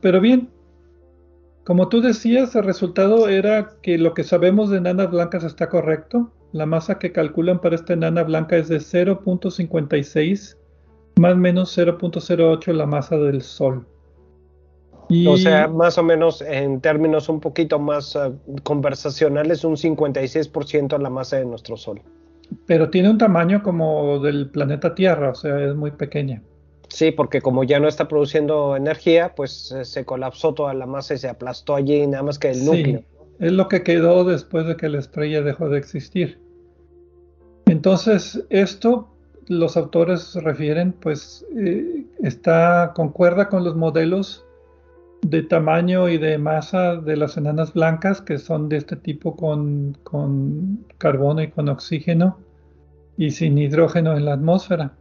[0.00, 0.48] Pero bien,
[1.64, 6.32] como tú decías, el resultado era que lo que sabemos de enanas blancas está correcto.
[6.52, 10.56] La masa que calculan para esta enana blanca es de 0.56
[11.18, 13.84] más menos 0.08 la masa del Sol.
[15.26, 21.08] O sea, más o menos en términos un poquito más eh, conversacionales, un 56% la
[21.08, 22.02] masa de nuestro Sol.
[22.66, 26.42] Pero tiene un tamaño como del planeta Tierra, o sea, es muy pequeña.
[26.88, 31.14] Sí, porque como ya no está produciendo energía, pues eh, se colapsó toda la masa
[31.14, 33.02] y se aplastó allí, nada más que el núcleo.
[33.38, 36.40] Es lo que quedó después de que la estrella dejó de existir.
[37.66, 39.08] Entonces, esto
[39.46, 44.44] los autores refieren, pues eh, está concuerda con los modelos
[45.22, 49.96] de tamaño y de masa de las enanas blancas que son de este tipo con,
[50.98, 52.38] carbono y con oxígeno
[53.16, 54.94] y sin hidrógeno en la atmósfera.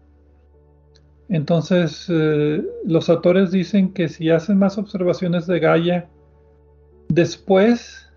[1.30, 6.10] Entonces, eh, los autores dicen que si hacen más observaciones de Gaia
[7.10, 8.10] después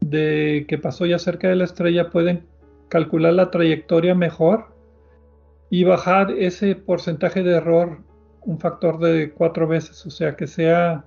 [0.00, 2.46] de que pasó ya cerca de la estrella, pueden
[2.88, 4.74] calcular la trayectoria mejor
[5.70, 8.02] y bajar ese porcentaje de error
[8.42, 11.04] un factor de cuatro veces, o sea que sea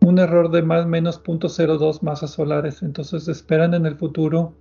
[0.00, 2.82] un error de más menos 0.02 masas solares.
[2.82, 4.54] Entonces esperan en el futuro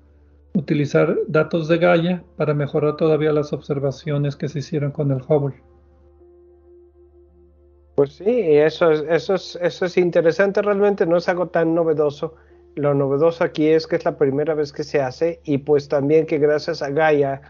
[0.54, 5.56] utilizar datos de Gaia para mejorar todavía las observaciones que se hicieron con el Hubble.
[7.96, 12.36] Pues sí, eso es, eso es, eso es interesante, realmente no es algo tan novedoso.
[12.76, 16.26] Lo novedoso aquí es que es la primera vez que se hace y pues también
[16.26, 17.42] que gracias a Gaia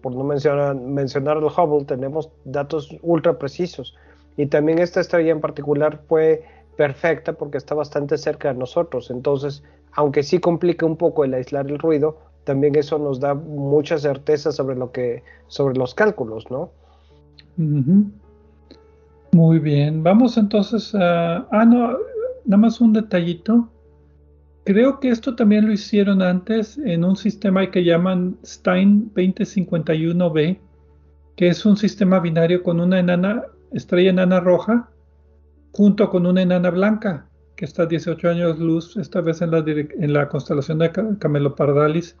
[0.00, 3.96] por no mencionar, mencionar el Hubble, tenemos datos ultra precisos.
[4.36, 6.44] Y también esta estrella en particular fue
[6.76, 9.10] perfecta porque está bastante cerca de nosotros.
[9.10, 9.62] Entonces,
[9.92, 14.52] aunque sí complica un poco el aislar el ruido, también eso nos da mucha certeza
[14.52, 16.70] sobre lo que, sobre los cálculos, ¿no?
[19.32, 21.46] Muy bien, vamos entonces a...
[21.50, 21.98] Ah, no,
[22.44, 23.68] nada más un detallito.
[24.64, 30.58] Creo que esto también lo hicieron antes en un sistema que llaman Stein 2051b,
[31.36, 34.88] que es un sistema binario con una enana, estrella enana roja,
[35.76, 39.50] junto con una enana blanca, que está a 18 años luz, esta vez en
[40.12, 42.16] la, constelación de Camelopardalis.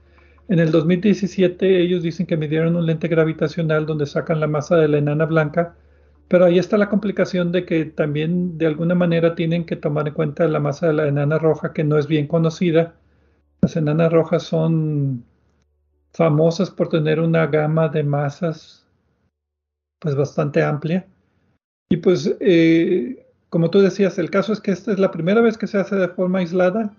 [0.48, 4.88] En el 2017 ellos dicen que midieron un lente gravitacional donde sacan la masa de
[4.88, 5.74] la enana blanca
[6.28, 10.14] pero ahí está la complicación de que también de alguna manera tienen que tomar en
[10.14, 12.96] cuenta la masa de la enana roja que no es bien conocida.
[13.62, 15.24] Las enanas rojas son
[16.12, 18.86] famosas por tener una gama de masas
[20.00, 21.06] pues bastante amplia.
[21.88, 23.25] Y pues eh,
[23.56, 25.96] como tú decías, el caso es que esta es la primera vez que se hace
[25.96, 26.92] de forma aislada,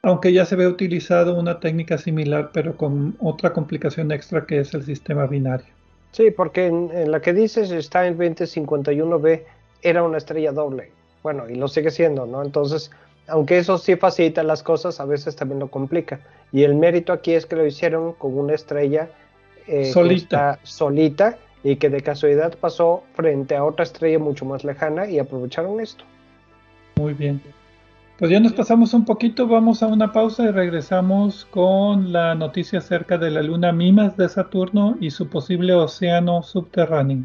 [0.00, 4.72] aunque ya se ve utilizado una técnica similar, pero con otra complicación extra que es
[4.72, 5.66] el sistema binario.
[6.12, 9.42] Sí, porque en, la que dices está en 2051b
[9.82, 10.90] era una estrella doble.
[11.22, 12.42] Bueno, y lo sigue siendo, ¿no?
[12.42, 12.90] Entonces,
[13.28, 16.20] aunque eso sí facilita las cosas, a veces también lo complica.
[16.52, 19.10] Y el mérito aquí es que lo hicieron con una estrella
[19.66, 20.58] eh, solita.
[20.62, 25.80] solita y que de casualidad pasó frente a otra estrella mucho más lejana y aprovecharon
[25.80, 26.04] esto.
[26.96, 27.40] Muy bien.
[28.18, 32.78] Pues ya nos pasamos un poquito, vamos a una pausa y regresamos con la noticia
[32.78, 37.24] acerca de la luna Mimas de Saturno y su posible océano subterráneo.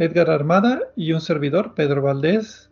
[0.00, 2.70] Edgar Armada y un servidor, Pedro Valdés,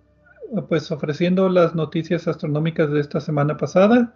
[0.68, 4.14] pues ofreciendo las noticias astronómicas de esta semana pasada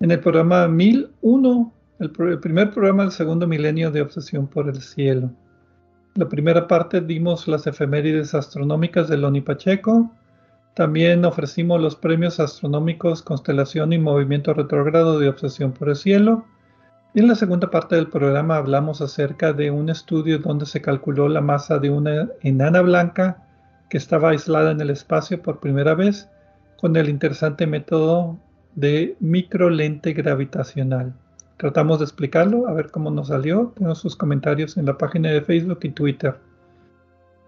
[0.00, 5.30] en el programa 1001, el, primer programa del segundo milenio de Obsesión por el Cielo.
[6.14, 10.10] La primera parte dimos las efemérides astronómicas de Loni Pacheco.
[10.74, 16.46] También ofrecimos los premios astronómicos Constelación y Movimiento Retrógrado de Obsesión por el Cielo
[17.20, 21.40] en la segunda parte del programa hablamos acerca de un estudio donde se calculó la
[21.40, 23.42] masa de una enana blanca
[23.88, 26.28] que estaba aislada en el espacio por primera vez
[26.78, 28.36] con el interesante método
[28.74, 31.14] de microlente gravitacional.
[31.56, 33.72] Tratamos de explicarlo, a ver cómo nos salió.
[33.78, 36.36] Tengo sus comentarios en la página de Facebook y Twitter.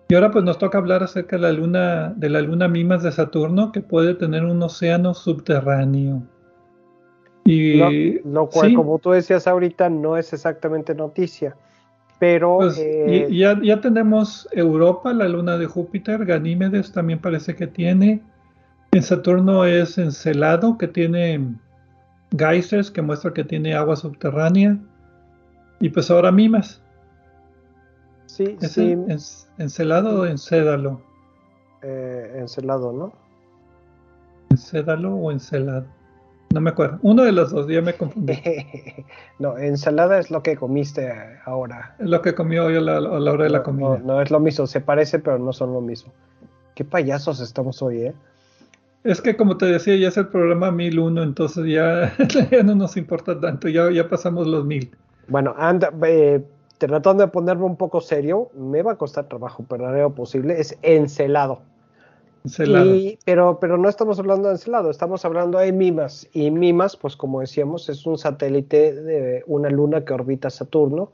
[0.09, 3.13] Y ahora pues nos toca hablar acerca de la luna, de la luna Mimas de
[3.13, 6.23] Saturno que puede tener un océano subterráneo.
[7.51, 11.57] Y, lo, cual, como tú decías ahorita, no es exactamente noticia.
[12.19, 12.59] Pero.
[12.59, 18.21] Pues, eh, ya, ya, tenemos Europa, la luna de Júpiter, Ganímedes también parece que tiene.
[18.93, 21.55] En Saturno es Encelado, que tiene
[22.37, 24.77] geysers, que muestra que tiene agua subterránea.
[25.81, 26.83] Y pues ahora Mimas.
[28.27, 28.95] Sí, sí.
[29.57, 31.01] ¿Encelado o Encédalo?
[31.81, 33.13] Eh, encelado, ¿no?
[34.51, 35.98] ¿Encédalo o Encelado?
[36.51, 36.99] No me acuerdo.
[37.03, 38.39] Uno de los dos, ya me confundí.
[39.39, 41.13] no, ensalada es lo que comiste
[41.45, 41.95] ahora.
[41.99, 43.99] Es lo que comió hoy a la, hora de la comida.
[44.03, 46.13] No, es lo mismo, se parece, pero no son lo mismo.
[46.75, 48.15] Qué payasos estamos hoy, ¿eh?
[49.05, 52.13] Es que como te decía, ya es el programa 1001, entonces ya,
[52.51, 54.91] ya no nos importa tanto, ya, ya pasamos los 1000.
[55.29, 56.43] Bueno, anda, eh,
[56.79, 60.61] tratando de ponerme un poco serio, me va a costar trabajo, pero haré lo posible,
[60.61, 61.61] es encelado.
[62.45, 62.95] Encelado.
[63.25, 66.29] pero, pero no estamos hablando de encelado, estamos hablando de Mimas.
[66.33, 71.11] Y Mimas, pues como decíamos, es un satélite de una luna que orbita Saturno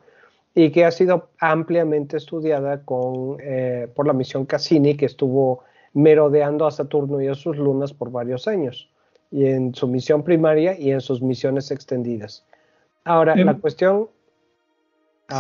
[0.54, 5.64] y que ha sido ampliamente estudiada con, eh, por la misión Cassini, que estuvo
[5.94, 8.88] merodeando a Saturno y a sus lunas por varios años,
[9.30, 12.44] y en su misión primaria y en sus misiones extendidas.
[13.04, 14.08] Ahora, la cuestión...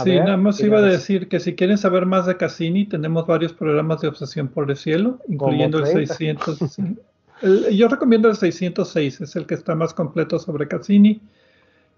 [0.04, 3.52] sí, nada más iba a decir que si quieren saber más de Cassini, tenemos varios
[3.52, 6.58] programas de obsesión por el cielo, incluyendo el 600.
[7.72, 11.20] yo recomiendo el 606, es el que está más completo sobre Cassini.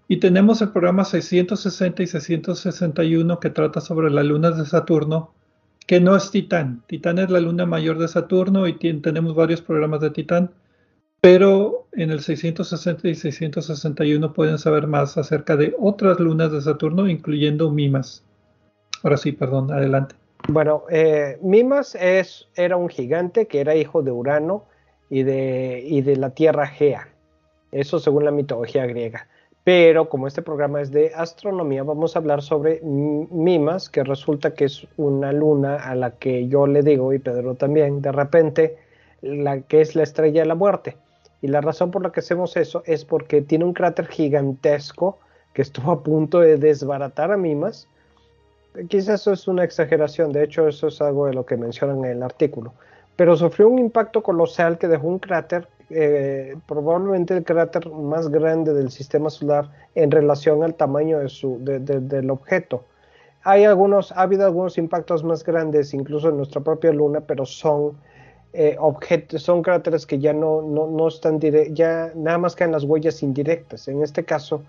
[0.09, 5.33] Y tenemos el programa 660 y 661 que trata sobre las lunas de Saturno,
[5.85, 6.83] que no es Titán.
[6.87, 10.51] Titán es la luna mayor de Saturno y tenemos varios programas de Titán,
[11.19, 17.07] pero en el 660 y 661 pueden saber más acerca de otras lunas de Saturno,
[17.07, 18.23] incluyendo Mimas.
[19.03, 20.15] Ahora sí, perdón, adelante.
[20.49, 24.65] Bueno, eh, Mimas es, era un gigante que era hijo de Urano
[25.09, 27.09] y de, y de la Tierra Gea.
[27.71, 29.27] Eso según la mitología griega
[29.67, 34.63] pero como este programa es de astronomía, vamos a hablar sobre Mimas, que resulta que
[34.63, 38.77] es una luna a la que yo le digo, y Pedro también, de repente,
[39.21, 40.95] la que es la estrella de la muerte.
[41.41, 45.19] Y la razón por la que hacemos eso es porque tiene un cráter gigantesco
[45.53, 47.87] que estuvo a punto de desbaratar a Mimas.
[48.89, 52.17] Quizás eso es una exageración, de hecho eso es algo de lo que mencionan en
[52.17, 52.73] el artículo.
[53.15, 58.73] Pero sufrió un impacto colosal que dejó un cráter eh, probablemente el cráter más grande
[58.73, 62.83] del sistema solar en relación al tamaño de su, del objeto.
[63.43, 67.93] Hay algunos, ha habido algunos impactos más grandes, incluso en nuestra propia luna, pero son
[68.59, 68.75] eh,
[69.37, 73.87] son cráteres que ya no, no, no están ya nada más quedan las huellas indirectas.
[73.87, 74.63] En este caso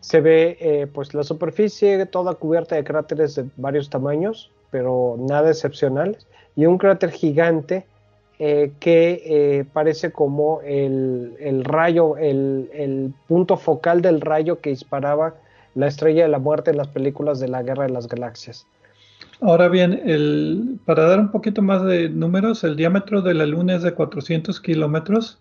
[0.00, 5.48] se ve eh, pues la superficie toda cubierta de cráteres de varios tamaños, pero nada
[5.48, 6.26] excepcionales,
[6.56, 7.86] y un cráter gigante
[8.38, 15.36] eh, que parece como el, rayo, el, punto focal del rayo que disparaba
[15.74, 18.66] la estrella de la muerte en las películas de la Guerra de las Galaxias.
[19.44, 23.82] Ahora bien, para dar un poquito más de números, el diámetro de la Luna es
[23.82, 25.40] de 400 kilómetros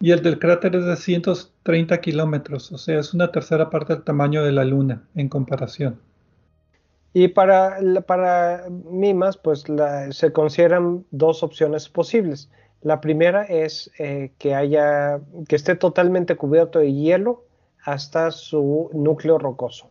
[0.00, 4.04] y el del cráter es de 130 kilómetros, o sea, es una tercera parte del
[4.04, 6.00] tamaño de la Luna en comparación.
[7.12, 7.78] Y para,
[8.90, 9.64] Mimas, pues
[10.10, 12.50] se consideran dos opciones posibles.
[12.80, 17.44] La primera es eh, que haya, que esté totalmente cubierto de hielo
[17.84, 19.90] hasta su núcleo rocoso.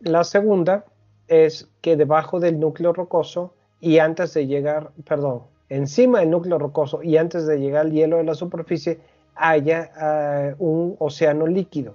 [0.00, 0.86] La segunda
[1.28, 7.02] es que debajo del núcleo rocoso y antes de llegar, perdón, encima del núcleo rocoso
[7.02, 8.98] y antes de llegar al hielo de la superficie
[9.34, 11.94] haya ah, un océano líquido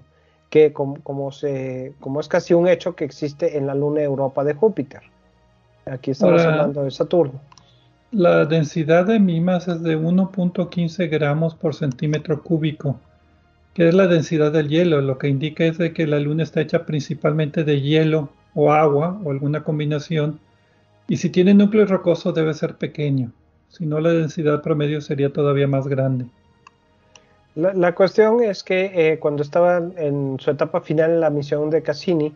[0.49, 4.53] que como, se, como es casi un hecho que existe en la luna Europa de
[4.53, 5.01] Júpiter.
[5.87, 7.41] Aquí estamos hablando de Saturno.
[8.11, 12.99] La densidad de Mimas es de 1.15 gramos por centímetro cúbico,
[13.73, 15.01] que es la densidad del hielo.
[15.01, 19.19] Lo que indica es de que la luna está hecha principalmente de hielo o agua
[19.23, 20.39] o alguna combinación.
[21.07, 23.31] Y si tiene núcleo rocoso debe ser pequeño,
[23.69, 26.25] si no la densidad promedio sería todavía más grande.
[27.55, 31.83] La, cuestión es que eh, cuando estaba en su etapa final en la misión de
[31.83, 32.33] Cassini,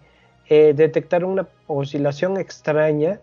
[0.47, 3.19] eh, detectaron una oscilación extraña,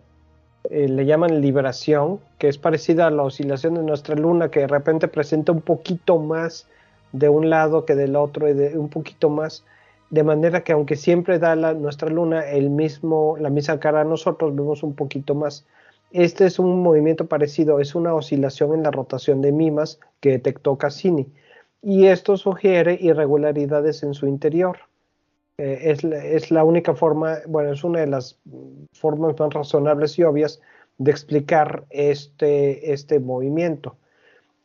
[0.69, 4.67] eh, le llaman liberación, que es parecida a la oscilación de nuestra luna, que de
[4.67, 6.67] repente presenta un poquito más
[7.13, 9.63] de un lado que del otro y de un poquito más,
[10.09, 14.05] de manera que aunque siempre da la, nuestra luna el mismo, la misma cara a
[14.05, 15.65] nosotros, vemos un poquito más.
[16.11, 20.77] Este es un movimiento parecido, es una oscilación en la rotación de Mimas que detectó
[20.77, 21.27] Cassini
[21.81, 24.77] y esto sugiere irregularidades en su interior.
[25.57, 28.39] Eh, es, la única forma, bueno, es una de las
[28.91, 30.61] formas más razonables y obvias
[30.97, 33.97] de explicar este, este movimiento.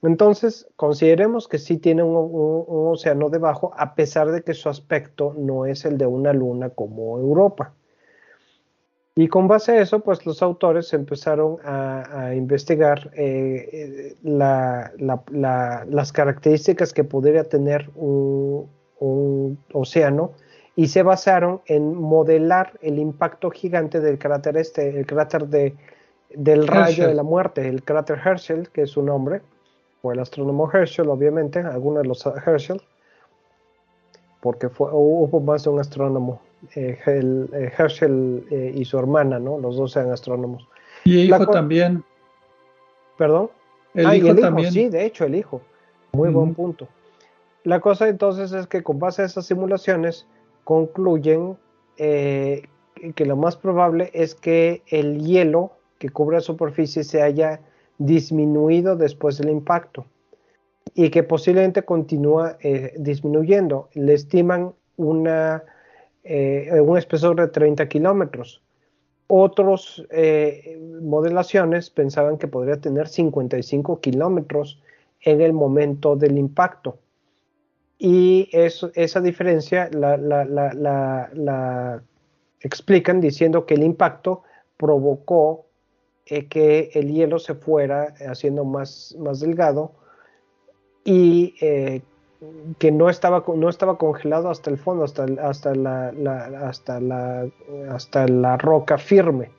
[0.02, 5.34] Entonces, consideremos que sí tiene un, un, océano debajo, a pesar de que su aspecto
[5.36, 7.74] no es el de una luna como Europa.
[9.14, 17.04] Y con base a eso, pues los autores empezaron a, investigar eh, las características que
[17.04, 18.68] podría tener un,
[19.72, 20.32] océano
[20.76, 25.74] y se basaron en modelar el impacto gigante del cráter este, el cráter de,
[26.30, 29.42] del rayo de la muerte, el cráter Herschel, que es su nombre,
[30.02, 32.80] o el astrónomo Herschel, obviamente, algunos de los Herschel,
[34.40, 36.40] porque fue, hubo más de un astrónomo
[36.74, 39.58] eh, eh, Herschel eh, y su hermana, ¿no?
[39.58, 40.66] Los dos eran astrónomos.
[41.04, 42.04] Y hijo también.
[43.16, 43.50] ¿Perdón?
[43.94, 44.72] El ah, hijo el también.
[44.72, 45.60] Sí, de hecho, el hijo.
[46.12, 46.88] Muy buen punto.
[47.64, 50.26] La cosa entonces es que con base a esas simulaciones
[50.64, 51.58] concluyen
[51.98, 52.62] eh,
[53.14, 57.60] que lo más probable es que el hielo que cubre la superficie se haya
[58.00, 60.06] disminuido después del impacto
[60.94, 63.90] y que posiblemente continúa eh, disminuyendo.
[63.92, 65.62] Le estiman una,
[66.24, 68.62] eh, un espesor de 30 kilómetros.
[69.26, 74.82] Otros eh, modelaciones pensaban que podría tener 55 kilómetros
[75.20, 76.98] en el momento del impacto.
[77.98, 82.02] Y esa diferencia la, la,
[82.62, 84.42] explican diciendo que el impacto
[84.78, 85.66] provocó
[86.24, 89.92] que el hielo se fuera haciendo más, más delgado
[91.04, 92.02] y eh,
[92.78, 96.08] que no estaba, no estaba congelado hasta el fondo, hasta, hasta, la,
[96.66, 97.46] hasta, la,
[97.90, 99.50] hasta la roca firme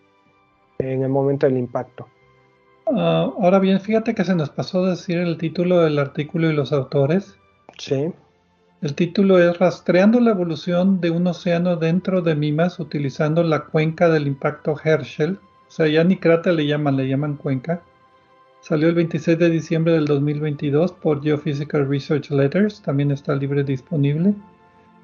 [0.79, 2.07] en el momento del impacto.
[2.87, 6.73] Ah, ahora bien, fíjate que se nos pasó decir el título del artículo y los
[6.73, 7.37] autores.
[7.77, 8.11] Sí.
[8.81, 14.09] El título es Rastreando la evolución de un océano dentro de Mimas utilizando la cuenca
[14.09, 15.39] del impacto Herschel.
[15.71, 17.81] O sea, ya ni cráter le llaman, le llaman cuenca.
[18.59, 24.33] Salió el 26 de diciembre del 2022 por Geophysical Research Letters, también está libre disponible.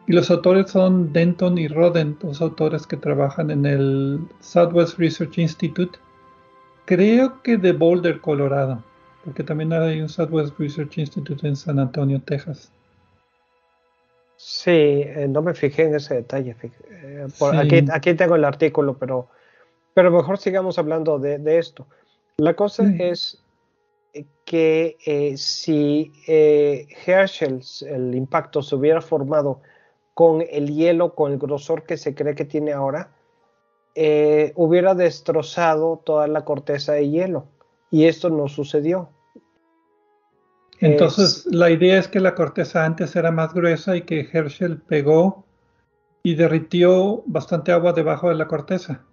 [0.07, 5.37] Y los autores son Denton y Roden, dos autores que trabajan en el Southwest Research
[5.37, 5.97] Institute,
[6.83, 8.83] creo que de Boulder, Colorado,
[9.23, 12.73] porque también hay un Southwest Research Institute en San Antonio, Texas.
[14.35, 16.57] Sí, eh, no me fijé en ese detalle.
[16.91, 19.29] Eh, aquí, aquí, tengo el artículo, pero,
[19.97, 21.87] pero mejor sigamos hablando de, esto.
[22.37, 23.01] La cosa mm.
[23.01, 23.43] es
[24.45, 29.63] que eh, si eh, Herschel, el impacto, se hubiera formado
[30.13, 33.09] con el hielo, con el grosor que se cree que tiene ahora,
[33.95, 37.47] eh, hubiera destrozado toda la corteza de hielo.
[37.89, 39.09] Y esto no sucedió.
[40.79, 45.43] Entonces, la idea es que la corteza antes era más gruesa y que Herschel pegó
[46.21, 49.03] y derritió bastante agua debajo de la corteza.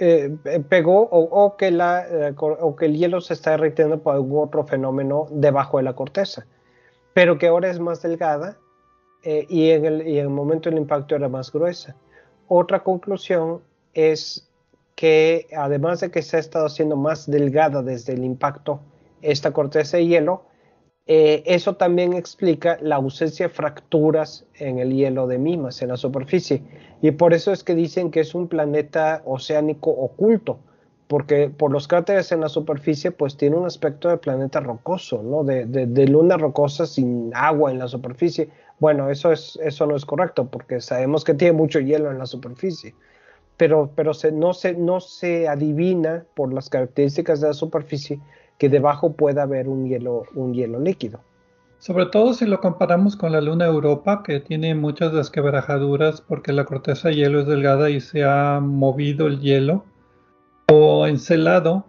[0.00, 0.36] Eh,
[0.68, 4.64] pegó o, que la, eh, o que el hielo se está derritiendo por algún otro
[4.64, 6.46] fenómeno debajo de la corteza,
[7.12, 8.58] pero que ahora es más delgada
[9.22, 11.94] eh, y, en el, y en el momento del impacto era más gruesa.
[12.48, 13.60] Otra conclusión
[13.94, 14.48] es
[14.96, 18.80] que además de que se ha estado haciendo más delgada desde el impacto
[19.22, 20.44] esta corteza de hielo,
[21.06, 25.98] eh, eso también explica la ausencia de fracturas en el hielo de Mimas, en la
[25.98, 26.62] superficie.
[27.02, 30.58] Y por eso es que dicen que es un planeta oceánico oculto,
[31.06, 35.44] porque por los cráteres en la superficie, pues tiene un aspecto de planeta rocoso, ¿no?
[35.44, 38.48] De, luna rocosa sin agua en la superficie.
[38.80, 42.26] Bueno, eso, es, eso no es correcto, porque sabemos que tiene mucho hielo en la
[42.26, 42.94] superficie.
[43.58, 48.20] Pero, pero no, se, no se adivina por las características de la superficie
[48.58, 51.20] que debajo pueda haber un hielo, un hielo líquido.
[51.78, 56.64] Sobre todo si lo comparamos con la luna Europa, que tiene muchas desquebrajaduras porque la
[56.64, 59.84] corteza de hielo es delgada y se ha movido el hielo.
[60.72, 61.84] O Encelado,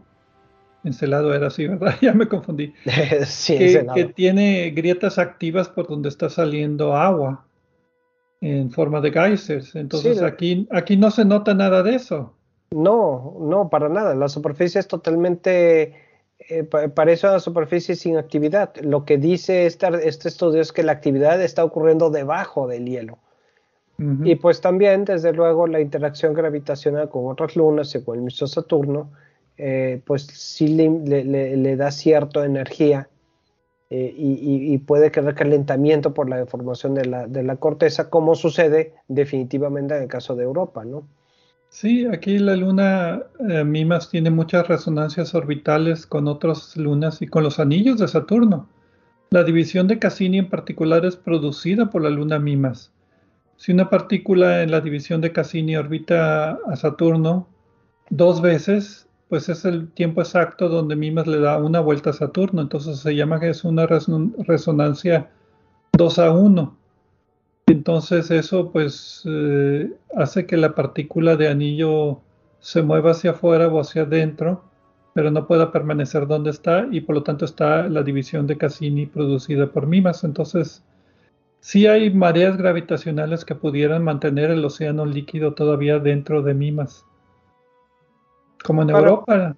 [0.83, 1.95] Encelado era así, ¿verdad?
[2.01, 2.73] ya me confundí.
[3.25, 7.45] sí, que, que, tiene grietas activas por donde está saliendo agua
[8.41, 9.75] en forma de geysers.
[9.75, 12.33] Entonces aquí, aquí no se nota nada de eso.
[12.71, 14.13] No, no, para nada.
[14.15, 16.04] La superficie es totalmente
[16.39, 18.75] eh, parece una superficie sin actividad.
[18.81, 23.17] Lo que dice este, este, estudio es que la actividad está ocurriendo debajo del hielo.
[23.97, 28.45] Y pues también, desde luego, la interacción gravitacional con otras lunas y con el mismo
[28.45, 29.09] Saturno,
[29.57, 33.07] eh, pues sí le, da cierta energía
[33.89, 38.95] eh, y, puede crear calentamiento por la deformación de la, de la corteza, como sucede
[39.07, 41.07] definitivamente en el caso de Europa, ¿no?
[41.69, 47.43] Sí, aquí la luna eh, Mimas tiene muchas resonancias orbitales con otras lunas y con
[47.43, 48.69] los anillos de Saturno.
[49.29, 52.93] La división de Cassini en particular es producida por la luna Mimas.
[53.57, 57.47] Si una partícula en la división de Cassini orbita a Saturno
[58.09, 62.61] dos veces, pues es el tiempo exacto donde Mimas le da una vuelta a Saturno.
[62.61, 65.29] Entonces se llama que es una resonancia
[65.93, 66.77] 2 a 1.
[67.67, 72.21] Entonces eso pues eh, hace que la partícula de anillo
[72.59, 74.63] se mueva hacia afuera o hacia adentro,
[75.13, 79.07] pero no pueda permanecer donde está y por lo tanto está la división de Cassini
[79.07, 80.23] producida por Mimas.
[80.23, 80.83] Entonces
[81.59, 87.03] sí hay mareas gravitacionales que pudieran mantener el océano líquido todavía dentro de Mimas.
[88.63, 89.55] Como en Europa.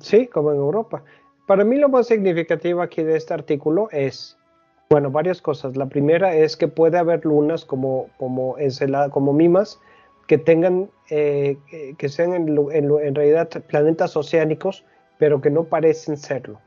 [0.00, 1.02] Sí, como en Europa.
[1.46, 4.36] Para mí lo más significativo aquí de este artículo es
[4.92, 5.74] bueno, varias cosas.
[5.74, 8.56] La primera es que puede haber lunas como, como,
[9.10, 9.80] como mimas
[10.26, 11.56] que tengan, eh,
[11.96, 14.84] que sean en, realidad planetas oceánicos,
[15.16, 16.60] pero que no parecen serlo.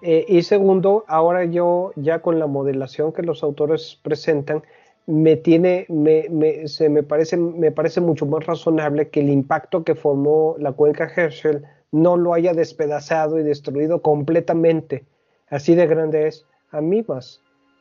[0.00, 4.62] Eh, y segundo, ahora yo ya con la modelación que los autores presentan,
[5.04, 9.94] me tiene, me, se me parece, me parece mucho más razonable que el impacto que
[9.94, 11.62] formó la cuenca Herschel
[11.92, 15.04] no lo haya despedazado y destruido completamente.
[15.50, 17.40] Así de grande es a Mimas.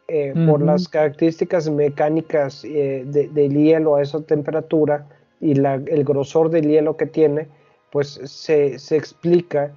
[0.10, 5.06] Eh, por las características mecánicas eh, del hielo a esa temperatura
[5.42, 7.50] y el grosor del hielo que tiene,
[7.92, 9.74] pues se, explica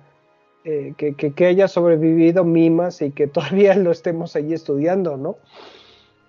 [0.65, 5.37] eh, que, que, haya sobrevivido Mimas y que todavía lo estemos allí estudiando, ¿no?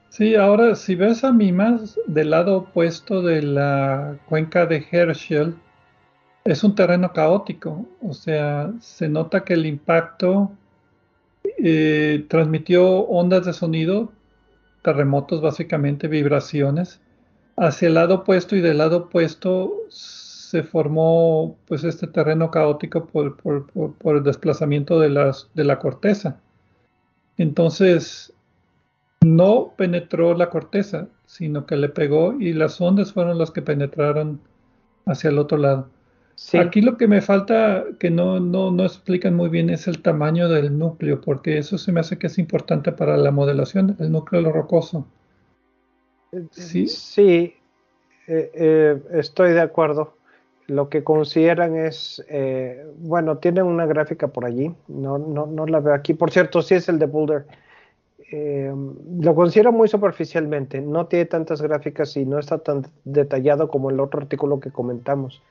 [0.09, 5.53] Sí, ahora si ves a Mimas del lado opuesto de la cuenca de Herschel,
[6.43, 10.51] es un terreno caótico, o sea, se nota que el impacto
[11.63, 14.11] eh, transmitió ondas de sonido,
[14.81, 16.99] terremotos básicamente, vibraciones,
[17.57, 23.37] hacia el lado opuesto y del lado opuesto se formó pues este terreno caótico por,
[23.37, 26.39] por el desplazamiento de, las, de la corteza.
[27.37, 28.33] Entonces,
[29.21, 34.41] no penetró la corteza, sino que le pegó y las ondas fueron las que penetraron
[35.05, 35.87] hacia el otro lado.
[36.59, 40.49] Aquí lo que me falta, que no, no, no explican muy bien, es el tamaño
[40.49, 44.51] del núcleo, porque eso se me hace que es importante para la modelación, el núcleo
[44.51, 45.07] rocoso.
[46.51, 47.55] Sí, sí
[48.27, 50.15] eh, eh, estoy de acuerdo.
[50.67, 55.79] Lo que consideran es, eh, bueno, tienen una gráfica por allí, no, no, no la
[55.79, 56.13] veo aquí.
[56.13, 57.45] Por cierto, sí es el de Boulder.
[59.19, 63.99] Lo considero muy superficialmente, no tiene tantas gráficas y no está tan detallado como el
[63.99, 65.41] otro artículo que comentamos.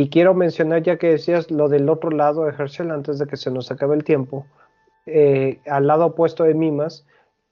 [0.00, 3.36] Y quiero mencionar, ya que decías lo del otro lado de Herschel, antes de que
[3.36, 4.46] se nos acabe el tiempo,
[5.06, 7.04] eh, al lado opuesto de Mimas,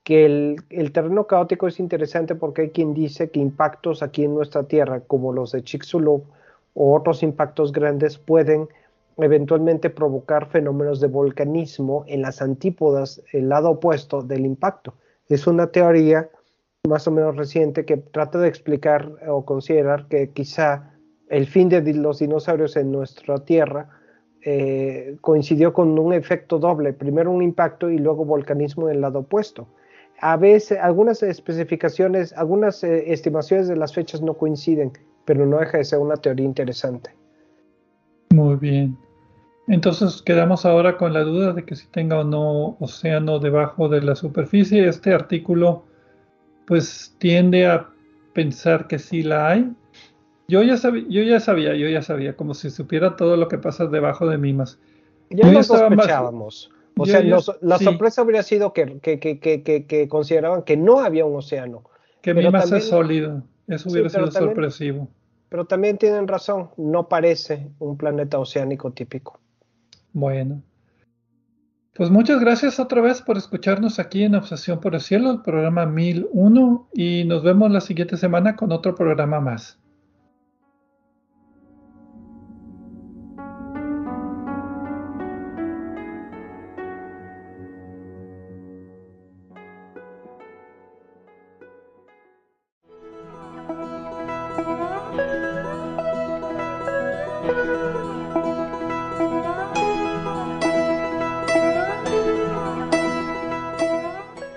[0.04, 4.34] que el, el, terreno caótico es interesante porque hay quien dice que impactos aquí en
[4.34, 6.22] nuestra Tierra, como los de Chicxulub
[6.74, 8.68] o otros impactos grandes, pueden
[9.16, 14.94] eventualmente provocar fenómenos de volcanismo en las antípodas, el lado opuesto del impacto.
[15.28, 16.30] Es una teoría
[16.86, 20.92] más o menos reciente que trata de explicar o considerar que quizá
[21.28, 23.88] el fin de los dinosaurios en nuestra Tierra
[24.42, 29.66] eh, coincidió con un efecto doble, primero un impacto y luego volcanismo en lado opuesto.
[30.20, 34.92] A veces algunas especificaciones, algunas eh, estimaciones de las fechas no coinciden,
[35.24, 37.10] pero no deja de ser una teoría interesante.
[38.30, 38.96] Muy bien.
[39.68, 44.00] Entonces quedamos ahora con la duda de que si tenga o no océano debajo de
[44.00, 44.86] la superficie.
[44.86, 45.84] Este artículo
[46.66, 47.88] pues tiende a
[48.32, 49.72] pensar que sí la hay.
[50.48, 53.58] Yo ya sabía, yo ya sabía, yo ya sabía, como si supiera todo lo que
[53.58, 54.78] pasa debajo de Mimas.
[55.30, 56.70] Ya lo sospechábamos.
[56.98, 57.22] O sea,
[57.60, 61.82] la sorpresa habría sido que, que, consideraban que no había un océano.
[62.22, 63.42] Que Mimas es sólido.
[63.66, 65.08] Eso hubiera sido sorpresivo.
[65.48, 69.38] Pero también tienen razón, no parece un planeta oceánico típico.
[70.12, 70.62] Bueno.
[71.94, 75.86] Pues muchas gracias otra vez por escucharnos aquí en Obsesión por el Cielo, el programa
[75.86, 79.78] 1001, y nos vemos la siguiente semana con otro programa más.